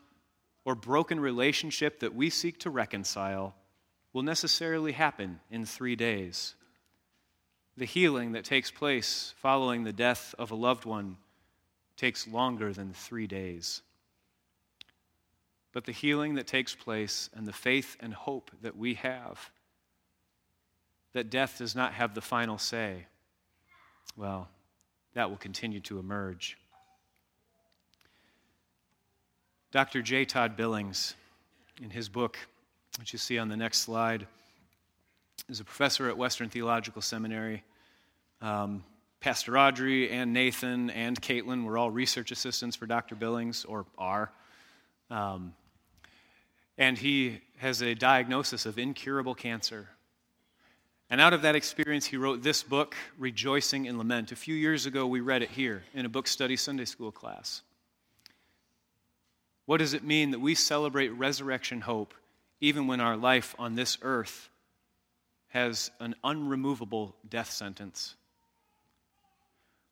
or 0.66 0.76
broken 0.76 1.20
relationship 1.20 2.00
that 2.00 2.16
we 2.16 2.30
seek 2.30 2.60
to 2.60 2.70
reconcile 2.70 3.56
will 4.12 4.24
necessarily 4.24 4.92
happen 4.92 5.40
in 5.52 5.66
three 5.66 5.96
days. 5.96 6.56
The 7.78 7.86
healing 7.86 8.32
that 8.32 8.44
takes 8.44 8.72
place 8.72 9.34
following 9.38 9.84
the 9.84 9.94
death 9.94 10.34
of 10.40 10.52
a 10.52 10.56
loved 10.56 10.86
one 10.86 11.18
takes 11.96 12.28
longer 12.28 12.74
than 12.74 12.92
three 12.92 13.28
days. 13.28 13.82
But 15.72 15.86
the 15.86 15.92
healing 15.92 16.36
that 16.36 16.48
takes 16.48 16.74
place 16.74 17.30
and 17.36 17.46
the 17.46 17.54
faith 17.54 17.96
and 18.00 18.14
hope 18.14 18.52
that 18.62 18.76
we 18.76 18.96
have 18.96 19.52
that 21.14 21.30
death 21.30 21.58
does 21.58 21.76
not 21.76 21.94
have 21.94 22.14
the 22.14 22.22
final 22.22 22.58
say, 22.58 23.06
well, 24.16 24.48
that 25.14 25.30
will 25.30 25.38
continue 25.38 25.80
to 25.82 26.00
emerge. 26.00 26.58
Dr. 29.72 30.02
J. 30.02 30.26
Todd 30.26 30.56
Billings, 30.56 31.16
in 31.82 31.90
his 31.90 32.10
book, 32.10 32.38
which 32.98 33.14
you 33.14 33.20
see 33.20 33.38
on 33.38 33.50
the 33.50 33.58
next 33.58 33.80
slide, 33.80 34.28
is 35.48 35.60
a 35.60 35.64
professor 35.64 36.10
at 36.10 36.18
Western 36.18 36.50
Theological 36.50 37.02
Seminary. 37.02 37.64
Um, 38.42 38.84
Pastor 39.20 39.58
Audrey 39.58 40.10
and 40.10 40.34
Nathan 40.34 40.90
and 40.90 41.20
Caitlin 41.22 41.66
were 41.66 41.78
all 41.78 41.92
research 41.92 42.32
assistants 42.32 42.76
for 42.76 42.86
Dr. 42.86 43.16
Billings, 43.16 43.66
or 43.66 43.86
are. 43.98 44.32
Um, 45.10 45.54
and 46.79 46.98
he 46.98 47.41
has 47.57 47.81
a 47.83 47.93
diagnosis 47.93 48.65
of 48.65 48.79
incurable 48.79 49.36
cancer. 49.36 49.89
And 51.09 51.19
out 51.19 51.33
of 51.33 51.41
that 51.41 51.55
experience, 51.55 52.05
he 52.05 52.15
wrote 52.15 52.41
this 52.41 52.63
book, 52.63 52.95
Rejoicing 53.17 53.86
in 53.86 53.98
Lament. 53.98 54.31
A 54.31 54.36
few 54.36 54.55
years 54.55 54.86
ago, 54.86 55.05
we 55.05 55.19
read 55.19 55.43
it 55.43 55.50
here 55.50 55.83
in 55.93 56.05
a 56.05 56.09
book 56.09 56.25
study 56.25 56.55
Sunday 56.55 56.86
school 56.86 57.12
class. 57.12 57.62
What 59.65 59.77
does 59.77 59.93
it 59.93 60.03
mean 60.03 60.31
that 60.31 60.39
we 60.39 60.55
celebrate 60.55 61.09
resurrection 61.09 61.81
hope 61.81 62.13
even 62.62 62.88
when 62.88 63.01
our 63.01 63.17
life 63.17 63.55
on 63.59 63.75
this 63.75 63.98
earth 64.01 64.50
has 65.50 65.91
an 66.00 66.15
unremovable 66.24 67.13
death 67.27 67.51
sentence? 67.51 68.15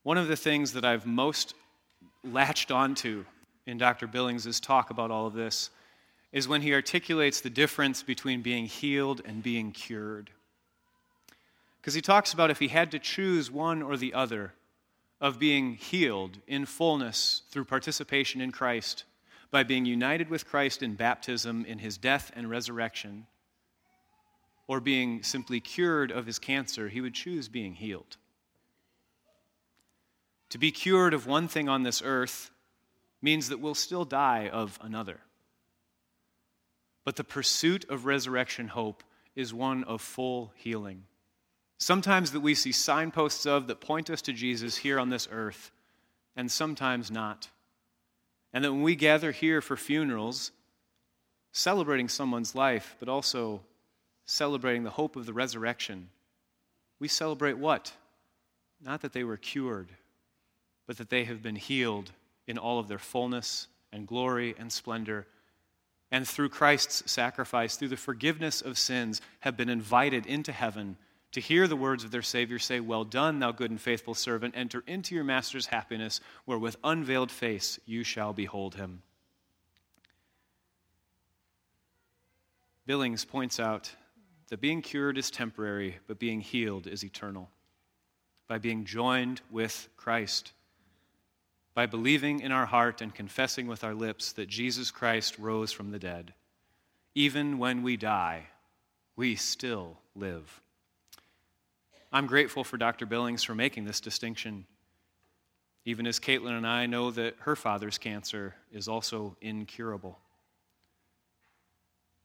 One 0.04 0.18
of 0.18 0.30
the 0.30 0.38
things 0.38 0.72
that 0.72 0.86
I've 0.86 1.06
most 1.06 1.54
latched 2.24 2.72
onto 2.72 3.26
in 3.66 3.78
Dr. 3.78 4.08
Billings' 4.08 4.62
talk 4.62 4.90
about 4.90 5.12
all 5.12 5.28
of 5.28 5.34
this 5.34 5.70
is 6.32 6.48
when 6.48 6.62
he 6.62 6.74
articulates 6.74 7.42
the 7.42 7.50
difference 7.50 8.04
between 8.04 8.42
being 8.42 8.66
healed 8.66 9.22
and 9.26 9.42
being 9.42 9.72
cured. 9.72 10.30
Because 11.82 11.94
he 11.94 12.02
talks 12.02 12.34
about 12.34 12.52
if 12.52 12.60
he 12.60 12.68
had 12.68 12.92
to 12.92 13.00
choose 13.00 13.50
one 13.50 13.82
or 13.82 13.96
the 13.96 14.14
other 14.14 14.54
of 15.22 15.40
being 15.40 15.76
healed 15.76 16.38
in 16.48 16.66
fullness 16.66 17.44
through 17.50 17.66
participation 17.66 18.42
in 18.42 18.52
Christ, 18.52 19.06
by 19.50 19.64
being 19.64 19.86
united 19.86 20.30
with 20.30 20.46
Christ 20.46 20.84
in 20.84 20.96
baptism, 20.96 21.66
in 21.66 21.80
his 21.80 21.98
death 21.98 22.32
and 22.36 22.50
resurrection, 22.50 23.26
or 24.68 24.82
being 24.82 25.24
simply 25.24 25.60
cured 25.62 26.12
of 26.12 26.26
his 26.26 26.40
cancer, 26.40 26.90
he 26.90 27.02
would 27.02 27.14
choose 27.14 27.48
being 27.48 27.74
healed. 27.74 28.18
To 30.50 30.58
be 30.58 30.72
cured 30.72 31.14
of 31.14 31.26
one 31.26 31.48
thing 31.48 31.70
on 31.70 31.84
this 31.84 32.02
earth 32.04 32.52
means 33.22 33.50
that 33.50 33.60
we'll 33.60 33.76
still 33.76 34.06
die 34.06 34.50
of 34.50 34.78
another. 34.82 35.22
But 37.08 37.16
the 37.16 37.24
pursuit 37.24 37.86
of 37.88 38.06
resurrection 38.06 38.68
hope 38.68 39.02
is 39.34 39.54
one 39.54 39.86
of 39.86 40.02
full 40.02 40.52
healing. 40.58 41.06
Sometimes 41.78 42.34
that 42.34 42.42
we 42.42 42.54
see 42.54 42.74
signposts 42.74 43.46
of 43.46 43.68
that 43.68 43.80
point 43.80 44.10
us 44.10 44.22
to 44.24 44.34
Jesus 44.34 44.76
here 44.76 45.00
on 45.00 45.10
this 45.10 45.26
earth, 45.32 45.72
and 46.36 46.52
sometimes 46.52 47.10
not. 47.10 47.48
And 48.52 48.66
that 48.66 48.74
when 48.74 48.84
we 48.84 48.98
gather 48.98 49.32
here 49.32 49.62
for 49.62 49.78
funerals, 49.78 50.52
celebrating 51.54 52.10
someone's 52.10 52.56
life, 52.56 52.98
but 53.00 53.08
also 53.08 53.62
celebrating 54.26 54.84
the 54.84 54.90
hope 54.90 55.16
of 55.16 55.26
the 55.26 55.32
resurrection, 55.32 56.10
we 57.00 57.08
celebrate 57.08 57.58
what? 57.58 57.94
Not 58.84 59.00
that 59.00 59.14
they 59.14 59.24
were 59.24 59.38
cured, 59.38 59.94
but 60.86 60.98
that 60.98 61.10
they 61.10 61.24
have 61.24 61.42
been 61.42 61.56
healed 61.56 62.12
in 62.48 62.58
all 62.58 62.80
of 62.80 62.90
their 62.90 63.00
fullness 63.00 63.70
and 63.94 64.06
glory 64.06 64.56
and 64.60 64.70
splendor. 64.70 65.26
And 66.12 66.28
through 66.28 66.50
Christ's 66.50 67.12
sacrifice, 67.12 67.76
through 67.76 67.90
the 67.90 67.98
forgiveness 67.98 68.62
of 68.62 68.78
sins, 68.78 69.22
have 69.42 69.58
been 69.58 69.70
invited 69.70 70.26
into 70.26 70.52
heaven 70.52 70.98
to 71.34 71.42
hear 71.42 71.68
the 71.68 71.76
words 71.76 72.04
of 72.04 72.12
their 72.12 72.22
Savior 72.22 72.60
say, 72.60 72.80
Well 72.80 73.04
done, 73.04 73.40
thou 73.40 73.52
good 73.52 73.72
and 73.72 73.80
faithful 73.80 74.14
servant, 74.14 74.56
enter 74.58 74.84
into 74.88 75.14
your 75.14 75.24
master's 75.24 75.68
happiness, 75.68 76.22
where 76.46 76.58
with 76.58 76.78
unveiled 76.84 77.32
face 77.32 77.80
you 77.86 78.04
shall 78.04 78.34
behold 78.34 78.76
him. 78.76 79.02
Billings 82.86 83.26
points 83.26 83.60
out 83.60 83.92
that 84.48 84.62
being 84.62 84.82
cured 84.82 85.18
is 85.18 85.30
temporary, 85.30 85.98
but 86.08 86.20
being 86.20 86.40
healed 86.40 86.88
is 86.88 87.04
eternal. 87.04 87.50
By 88.48 88.60
being 88.60 88.86
joined 88.86 89.42
with 89.52 89.90
Christ, 89.98 90.54
by 91.78 91.86
believing 91.86 92.40
in 92.40 92.52
our 92.52 92.66
heart 92.66 93.02
and 93.04 93.14
confessing 93.14 93.68
with 93.68 93.84
our 93.84 93.94
lips 93.94 94.32
that 94.32 94.50
Jesus 94.50 94.90
Christ 94.90 95.38
rose 95.38 95.72
from 95.72 95.92
the 95.92 96.00
dead, 96.00 96.34
even 97.14 97.60
when 97.60 97.84
we 97.84 97.96
die, 97.96 98.48
we 99.16 99.36
still 99.36 100.00
live. 100.16 100.60
I'm 102.12 102.26
grateful 102.26 102.64
for 102.64 102.78
Dr. 102.78 103.06
Billings 103.06 103.44
for 103.44 103.54
making 103.54 103.86
this 103.86 104.00
distinction, 104.00 104.66
even 105.86 106.08
as 106.08 106.20
Caitlin 106.20 106.58
and 106.58 106.66
I 106.66 106.88
know 106.88 107.12
that 107.12 107.36
her 107.42 107.56
father's 107.56 108.00
cancer 108.00 108.56
is 108.72 108.88
also 108.88 109.38
incurable. 109.40 110.18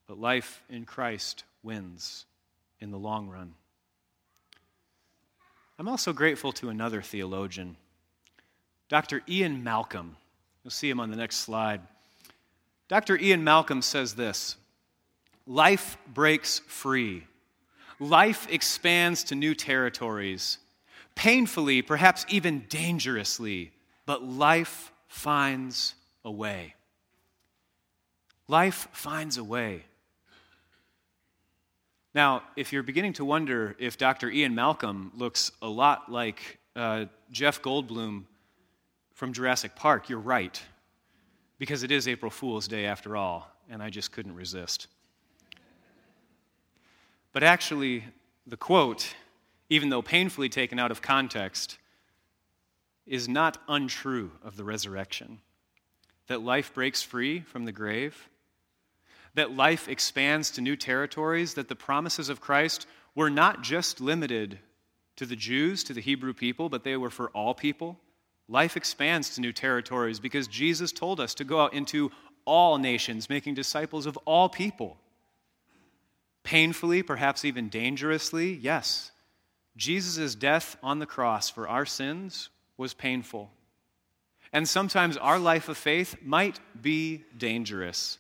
But 0.07 0.19
life 0.19 0.63
in 0.71 0.87
Christ 0.87 1.45
wins 1.63 2.25
in 2.81 2.91
the 2.91 2.97
long 2.97 3.29
run. 3.29 3.53
I'm 5.79 5.89
also 5.89 6.15
grateful 6.15 6.53
to 6.53 6.71
another 6.71 7.03
theologian, 7.03 7.77
Dr. 8.93 9.23
Ian 9.27 9.65
Malcolm. 9.65 10.17
You'll 10.63 10.71
see 10.71 10.91
him 10.91 11.01
on 11.01 11.11
the 11.11 11.17
next 11.17 11.39
slide. 11.39 11.81
Dr. 12.89 13.17
Ian 13.17 13.43
Malcolm 13.43 13.81
says 13.81 14.15
this 14.15 14.57
Life 15.47 15.97
breaks 16.13 16.61
free 16.69 17.25
life 18.03 18.47
expands 18.51 19.25
to 19.25 19.35
new 19.35 19.55
territories, 19.55 20.59
painfully, 21.15 21.81
perhaps 21.81 22.27
even 22.29 22.67
dangerously, 22.69 23.73
but 24.05 24.23
life 24.25 24.93
finds 25.09 25.95
a 26.25 26.31
way. 26.31 26.75
Life 28.49 28.89
finds 28.93 29.39
a 29.39 29.45
way. 29.45 29.85
Now, 32.15 32.43
if 32.57 32.75
you're 32.75 32.83
beginning 32.83 33.15
to 33.15 33.25
wonder 33.25 33.75
if 33.79 33.97
Dr. 33.97 34.31
Ian 34.31 34.55
Malcolm 34.55 35.13
looks 35.17 35.51
a 35.63 35.69
lot 35.69 36.13
like 36.13 36.59
uh, 36.77 37.07
Jeff 37.31 37.63
Goldblum 37.63 38.25
from 39.23 39.33
Jurassic 39.33 39.77
Park, 39.77 40.09
you're 40.09 40.19
right, 40.19 40.61
because 41.57 41.85
it 41.85 41.93
is 41.93 42.09
April 42.09 42.29
Fool's 42.29 42.67
Day 42.67 42.87
after 42.87 43.17
all, 43.17 43.49
and 43.71 43.81
I 43.81 43.89
just 43.89 44.11
couldn't 44.11 44.35
resist. 44.35 44.89
But 47.33 47.45
actually, 47.45 48.03
the 48.49 48.57
quote, 48.57 49.15
even 49.71 49.91
though 49.91 50.03
painfully 50.03 50.49
taken 50.49 50.81
out 50.81 50.91
of 50.91 51.03
context, 51.03 51.79
is 53.07 53.29
not 53.29 53.59
untrue 53.69 54.33
of 54.43 54.57
the 54.57 54.65
resurrection. 54.65 55.39
That 56.27 56.43
life 56.43 56.75
breaks 56.75 57.01
free 57.01 57.43
from 57.43 57.65
the 57.65 57.71
grave, 57.71 58.29
that 59.35 59.55
life 59.55 59.87
expands 59.87 60.51
to 60.51 60.61
new 60.61 60.75
territories, 60.75 61.55
that 61.55 61.69
the 61.69 61.77
promises 61.77 62.29
of 62.29 62.41
Christ 62.41 62.89
were 63.15 63.31
not 63.31 63.63
just 63.63 64.01
limited 64.01 64.59
to 65.15 65.27
the 65.27 65.37
Jews, 65.37 65.85
to 65.85 65.95
the 65.95 66.01
Hebrew 66.01 66.35
people, 66.35 66.69
but 66.69 66.83
they 66.83 66.97
were 66.97 67.09
for 67.09 67.31
all 67.31 67.55
people. 67.55 68.01
Life 68.49 68.77
expands 68.77 69.31
to 69.31 69.41
new 69.41 69.53
territories 69.53 70.21
because 70.21 70.49
Jesus 70.49 70.93
told 70.93 71.21
us 71.21 71.35
to 71.35 71.45
go 71.45 71.61
out 71.61 71.75
into 71.75 72.11
all 72.45 72.79
nations, 72.79 73.31
making 73.31 73.55
disciples 73.55 74.07
of 74.07 74.17
all 74.19 74.49
people. 74.49 74.97
Painfully, 76.43 77.03
perhaps 77.03 77.45
even 77.45 77.69
dangerously, 77.69 78.53
yes. 78.55 79.13
Jesus' 79.77 80.35
death 80.35 80.77
on 80.83 80.99
the 80.99 81.07
cross 81.07 81.49
for 81.49 81.69
our 81.69 81.87
sins 81.87 82.49
was 82.77 82.95
painful. 82.95 83.51
And 84.53 84.69
sometimes 84.69 85.17
our 85.17 85.39
life 85.39 85.69
of 85.69 85.79
faith 85.79 86.17
might 86.23 86.61
be 86.81 87.25
dangerous. 87.37 88.19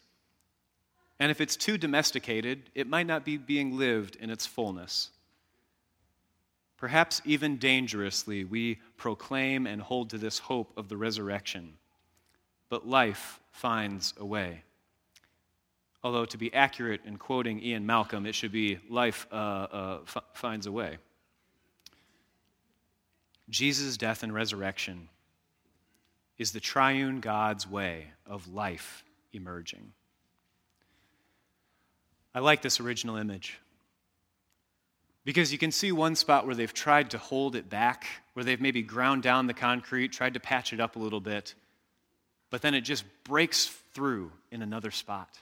And 1.18 1.30
if 1.30 1.40
it's 1.40 1.56
too 1.56 1.76
domesticated, 1.76 2.70
it 2.74 2.86
might 2.86 3.06
not 3.06 3.24
be 3.24 3.36
being 3.36 3.76
lived 3.76 4.16
in 4.16 4.30
its 4.30 4.46
fullness. 4.46 5.10
Perhaps 6.78 7.22
even 7.24 7.58
dangerously, 7.58 8.44
we 8.44 8.80
proclaim 9.02 9.66
and 9.66 9.82
hold 9.82 10.10
to 10.10 10.16
this 10.16 10.38
hope 10.38 10.72
of 10.76 10.88
the 10.88 10.96
resurrection. 10.96 11.74
But 12.68 12.86
life 12.86 13.40
finds 13.50 14.14
a 14.16 14.24
way. 14.24 14.62
Although, 16.04 16.24
to 16.26 16.38
be 16.38 16.54
accurate 16.54 17.00
in 17.04 17.16
quoting 17.16 17.60
Ian 17.60 17.84
Malcolm, 17.84 18.26
it 18.26 18.36
should 18.36 18.52
be 18.52 18.78
life 18.88 19.26
uh, 19.32 19.34
uh, 19.34 19.98
f- 20.06 20.22
finds 20.34 20.66
a 20.66 20.72
way. 20.72 20.98
Jesus' 23.50 23.96
death 23.96 24.22
and 24.22 24.32
resurrection 24.32 25.08
is 26.38 26.52
the 26.52 26.60
triune 26.60 27.18
God's 27.18 27.68
way 27.68 28.06
of 28.24 28.54
life 28.54 29.02
emerging. 29.32 29.92
I 32.32 32.38
like 32.38 32.62
this 32.62 32.78
original 32.78 33.16
image 33.16 33.58
because 35.24 35.52
you 35.52 35.58
can 35.58 35.70
see 35.70 35.92
one 35.92 36.14
spot 36.14 36.46
where 36.46 36.54
they've 36.54 36.72
tried 36.72 37.10
to 37.10 37.18
hold 37.18 37.54
it 37.54 37.68
back, 37.70 38.06
where 38.34 38.44
they've 38.44 38.60
maybe 38.60 38.82
ground 38.82 39.22
down 39.22 39.46
the 39.46 39.54
concrete, 39.54 40.12
tried 40.12 40.34
to 40.34 40.40
patch 40.40 40.72
it 40.72 40.80
up 40.80 40.96
a 40.96 40.98
little 40.98 41.20
bit, 41.20 41.54
but 42.50 42.62
then 42.62 42.74
it 42.74 42.82
just 42.82 43.04
breaks 43.24 43.66
through 43.94 44.32
in 44.50 44.62
another 44.62 44.90
spot. 44.90 45.38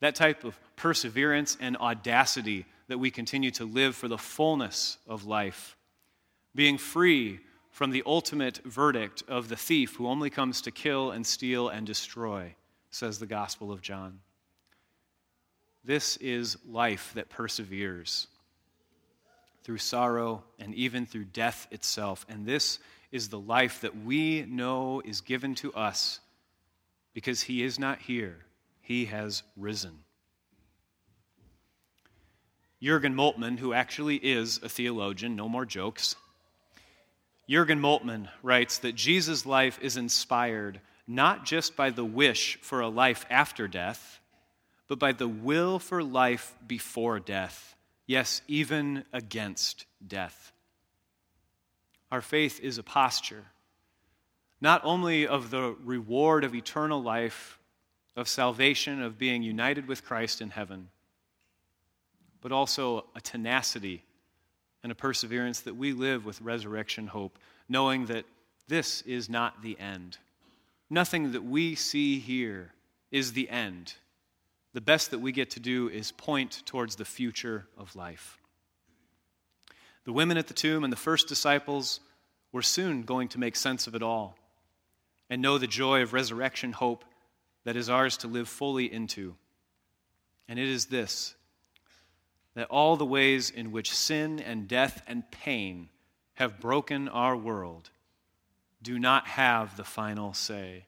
That 0.00 0.14
type 0.14 0.44
of 0.44 0.58
perseverance 0.76 1.56
and 1.60 1.76
audacity 1.76 2.64
that 2.88 2.98
we 2.98 3.10
continue 3.10 3.50
to 3.52 3.64
live 3.64 3.94
for 3.94 4.08
the 4.08 4.18
fullness 4.18 4.98
of 5.06 5.24
life, 5.24 5.76
being 6.54 6.78
free 6.78 7.40
from 7.70 7.90
the 7.90 8.02
ultimate 8.04 8.58
verdict 8.64 9.22
of 9.28 9.48
the 9.48 9.56
thief 9.56 9.96
who 9.96 10.06
only 10.06 10.28
comes 10.28 10.60
to 10.62 10.70
kill 10.70 11.10
and 11.10 11.26
steal 11.26 11.68
and 11.68 11.86
destroy, 11.86 12.54
says 12.90 13.18
the 13.18 13.26
Gospel 13.26 13.72
of 13.72 13.80
John. 13.80 14.20
This 15.84 16.16
is 16.18 16.56
life 16.68 17.12
that 17.14 17.28
perseveres 17.28 18.28
through 19.64 19.78
sorrow 19.78 20.44
and 20.58 20.74
even 20.74 21.06
through 21.06 21.24
death 21.24 21.66
itself. 21.70 22.24
And 22.28 22.46
this 22.46 22.78
is 23.10 23.28
the 23.28 23.38
life 23.38 23.80
that 23.80 24.04
we 24.04 24.42
know 24.42 25.02
is 25.04 25.20
given 25.20 25.54
to 25.56 25.72
us 25.74 26.20
because 27.14 27.42
He 27.42 27.62
is 27.62 27.78
not 27.78 28.00
here, 28.00 28.38
He 28.80 29.06
has 29.06 29.42
risen. 29.56 29.98
Jurgen 32.82 33.14
Moltmann, 33.14 33.58
who 33.58 33.72
actually 33.72 34.16
is 34.16 34.58
a 34.62 34.68
theologian, 34.68 35.36
no 35.36 35.48
more 35.48 35.64
jokes, 35.64 36.16
Jurgen 37.48 37.80
Moltmann 37.80 38.28
writes 38.42 38.78
that 38.78 38.94
Jesus' 38.94 39.44
life 39.44 39.78
is 39.82 39.96
inspired 39.96 40.80
not 41.06 41.44
just 41.44 41.76
by 41.76 41.90
the 41.90 42.04
wish 42.04 42.58
for 42.62 42.80
a 42.80 42.88
life 42.88 43.26
after 43.28 43.68
death, 43.68 44.20
but 44.92 44.98
by 44.98 45.12
the 45.12 45.26
will 45.26 45.78
for 45.78 46.02
life 46.02 46.54
before 46.66 47.18
death. 47.18 47.74
Yes, 48.06 48.42
even 48.46 49.06
against 49.10 49.86
death. 50.06 50.52
Our 52.10 52.20
faith 52.20 52.60
is 52.60 52.76
a 52.76 52.82
posture, 52.82 53.46
not 54.60 54.82
only 54.84 55.26
of 55.26 55.50
the 55.50 55.74
reward 55.82 56.44
of 56.44 56.54
eternal 56.54 57.02
life, 57.02 57.58
of 58.16 58.28
salvation, 58.28 59.00
of 59.00 59.16
being 59.16 59.42
united 59.42 59.88
with 59.88 60.04
Christ 60.04 60.42
in 60.42 60.50
heaven, 60.50 60.88
but 62.42 62.52
also 62.52 63.06
a 63.16 63.20
tenacity 63.22 64.04
and 64.82 64.92
a 64.92 64.94
perseverance 64.94 65.60
that 65.60 65.74
we 65.74 65.94
live 65.94 66.26
with 66.26 66.42
resurrection 66.42 67.06
hope, 67.06 67.38
knowing 67.66 68.04
that 68.04 68.26
this 68.68 69.00
is 69.06 69.30
not 69.30 69.62
the 69.62 69.80
end. 69.80 70.18
Nothing 70.90 71.32
that 71.32 71.44
we 71.44 71.76
see 71.76 72.18
here 72.18 72.74
is 73.10 73.32
the 73.32 73.48
end. 73.48 73.94
The 74.74 74.80
best 74.80 75.10
that 75.10 75.18
we 75.18 75.32
get 75.32 75.50
to 75.50 75.60
do 75.60 75.88
is 75.88 76.12
point 76.12 76.62
towards 76.64 76.96
the 76.96 77.04
future 77.04 77.66
of 77.76 77.94
life. 77.94 78.38
The 80.04 80.12
women 80.12 80.36
at 80.36 80.48
the 80.48 80.54
tomb 80.54 80.82
and 80.84 80.92
the 80.92 80.96
first 80.96 81.28
disciples 81.28 82.00
were 82.50 82.62
soon 82.62 83.02
going 83.02 83.28
to 83.28 83.40
make 83.40 83.56
sense 83.56 83.86
of 83.86 83.94
it 83.94 84.02
all 84.02 84.36
and 85.30 85.40
know 85.40 85.58
the 85.58 85.66
joy 85.66 86.02
of 86.02 86.12
resurrection 86.12 86.72
hope 86.72 87.04
that 87.64 87.76
is 87.76 87.88
ours 87.88 88.16
to 88.18 88.28
live 88.28 88.48
fully 88.48 88.92
into. 88.92 89.36
And 90.48 90.58
it 90.58 90.68
is 90.68 90.86
this 90.86 91.34
that 92.54 92.68
all 92.68 92.96
the 92.96 93.06
ways 93.06 93.48
in 93.48 93.72
which 93.72 93.94
sin 93.94 94.38
and 94.38 94.68
death 94.68 95.02
and 95.06 95.30
pain 95.30 95.88
have 96.34 96.60
broken 96.60 97.08
our 97.08 97.34
world 97.34 97.88
do 98.82 98.98
not 98.98 99.26
have 99.26 99.76
the 99.76 99.84
final 99.84 100.34
say. 100.34 100.84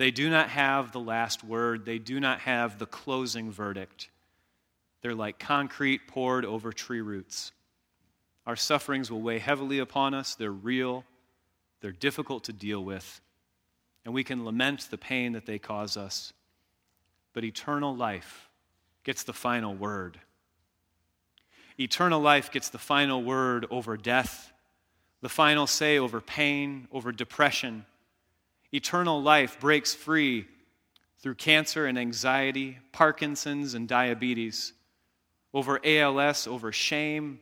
They 0.00 0.10
do 0.10 0.30
not 0.30 0.48
have 0.48 0.92
the 0.92 0.98
last 0.98 1.44
word. 1.44 1.84
They 1.84 1.98
do 1.98 2.20
not 2.20 2.40
have 2.40 2.78
the 2.78 2.86
closing 2.86 3.52
verdict. 3.52 4.08
They're 5.02 5.14
like 5.14 5.38
concrete 5.38 6.08
poured 6.08 6.46
over 6.46 6.72
tree 6.72 7.02
roots. 7.02 7.52
Our 8.46 8.56
sufferings 8.56 9.10
will 9.10 9.20
weigh 9.20 9.40
heavily 9.40 9.78
upon 9.78 10.14
us. 10.14 10.34
They're 10.34 10.50
real, 10.50 11.04
they're 11.82 11.92
difficult 11.92 12.44
to 12.44 12.52
deal 12.54 12.82
with, 12.82 13.20
and 14.06 14.14
we 14.14 14.24
can 14.24 14.46
lament 14.46 14.88
the 14.90 14.96
pain 14.96 15.32
that 15.32 15.44
they 15.44 15.58
cause 15.58 15.98
us. 15.98 16.32
But 17.34 17.44
eternal 17.44 17.94
life 17.94 18.48
gets 19.04 19.22
the 19.22 19.34
final 19.34 19.74
word. 19.74 20.18
Eternal 21.78 22.22
life 22.22 22.50
gets 22.50 22.70
the 22.70 22.78
final 22.78 23.22
word 23.22 23.66
over 23.70 23.98
death, 23.98 24.50
the 25.20 25.28
final 25.28 25.66
say 25.66 25.98
over 25.98 26.22
pain, 26.22 26.88
over 26.90 27.12
depression. 27.12 27.84
Eternal 28.72 29.22
life 29.22 29.58
breaks 29.58 29.94
free 29.94 30.46
through 31.18 31.34
cancer 31.34 31.86
and 31.86 31.98
anxiety, 31.98 32.78
Parkinson's 32.92 33.74
and 33.74 33.88
diabetes, 33.88 34.72
over 35.52 35.80
ALS, 35.84 36.46
over 36.46 36.72
shame, 36.72 37.40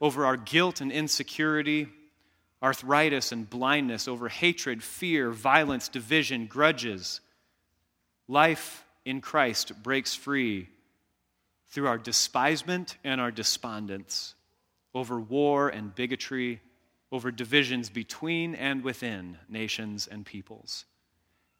over 0.00 0.26
our 0.26 0.36
guilt 0.36 0.80
and 0.80 0.92
insecurity, 0.92 1.88
arthritis 2.62 3.32
and 3.32 3.48
blindness, 3.48 4.06
over 4.06 4.28
hatred, 4.28 4.82
fear, 4.82 5.30
violence, 5.30 5.88
division, 5.88 6.46
grudges. 6.46 7.20
Life 8.28 8.84
in 9.04 9.20
Christ 9.20 9.82
breaks 9.82 10.14
free 10.14 10.68
through 11.68 11.88
our 11.88 11.98
despisement 11.98 12.96
and 13.02 13.20
our 13.20 13.30
despondence, 13.30 14.34
over 14.94 15.18
war 15.18 15.68
and 15.68 15.94
bigotry, 15.94 16.60
over 17.14 17.30
divisions 17.30 17.90
between 17.90 18.56
and 18.56 18.82
within 18.82 19.38
nations 19.48 20.08
and 20.08 20.26
peoples. 20.26 20.84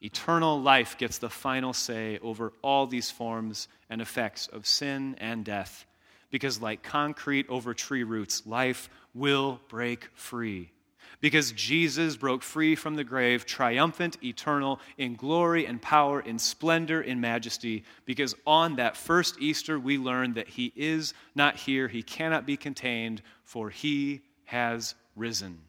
Eternal 0.00 0.60
life 0.60 0.98
gets 0.98 1.18
the 1.18 1.30
final 1.30 1.72
say 1.72 2.18
over 2.18 2.52
all 2.60 2.88
these 2.88 3.08
forms 3.08 3.68
and 3.88 4.02
effects 4.02 4.48
of 4.48 4.66
sin 4.66 5.14
and 5.18 5.44
death, 5.44 5.86
because, 6.32 6.60
like 6.60 6.82
concrete 6.82 7.48
over 7.48 7.72
tree 7.72 8.02
roots, 8.02 8.44
life 8.44 8.90
will 9.14 9.60
break 9.68 10.08
free 10.14 10.72
because 11.20 11.52
Jesus 11.52 12.16
broke 12.16 12.42
free 12.42 12.74
from 12.74 12.96
the 12.96 13.04
grave, 13.04 13.46
triumphant, 13.46 14.18
eternal, 14.22 14.80
in 14.98 15.14
glory 15.14 15.64
and 15.64 15.80
power, 15.80 16.20
in 16.20 16.38
splendor, 16.38 17.00
in 17.00 17.18
majesty. 17.18 17.84
Because 18.04 18.34
on 18.46 18.76
that 18.76 18.94
first 18.94 19.40
Easter, 19.40 19.78
we 19.78 19.96
learned 19.96 20.34
that 20.34 20.48
he 20.48 20.70
is 20.76 21.14
not 21.34 21.56
here, 21.56 21.88
he 21.88 22.02
cannot 22.02 22.44
be 22.44 22.58
contained, 22.58 23.22
for 23.44 23.70
he 23.70 24.20
has 24.44 24.94
risen. 25.16 25.62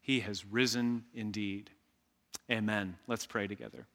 He 0.00 0.20
has 0.20 0.44
risen 0.44 1.04
indeed. 1.14 1.70
Amen. 2.50 2.98
Let's 3.06 3.26
pray 3.26 3.46
together. 3.46 3.86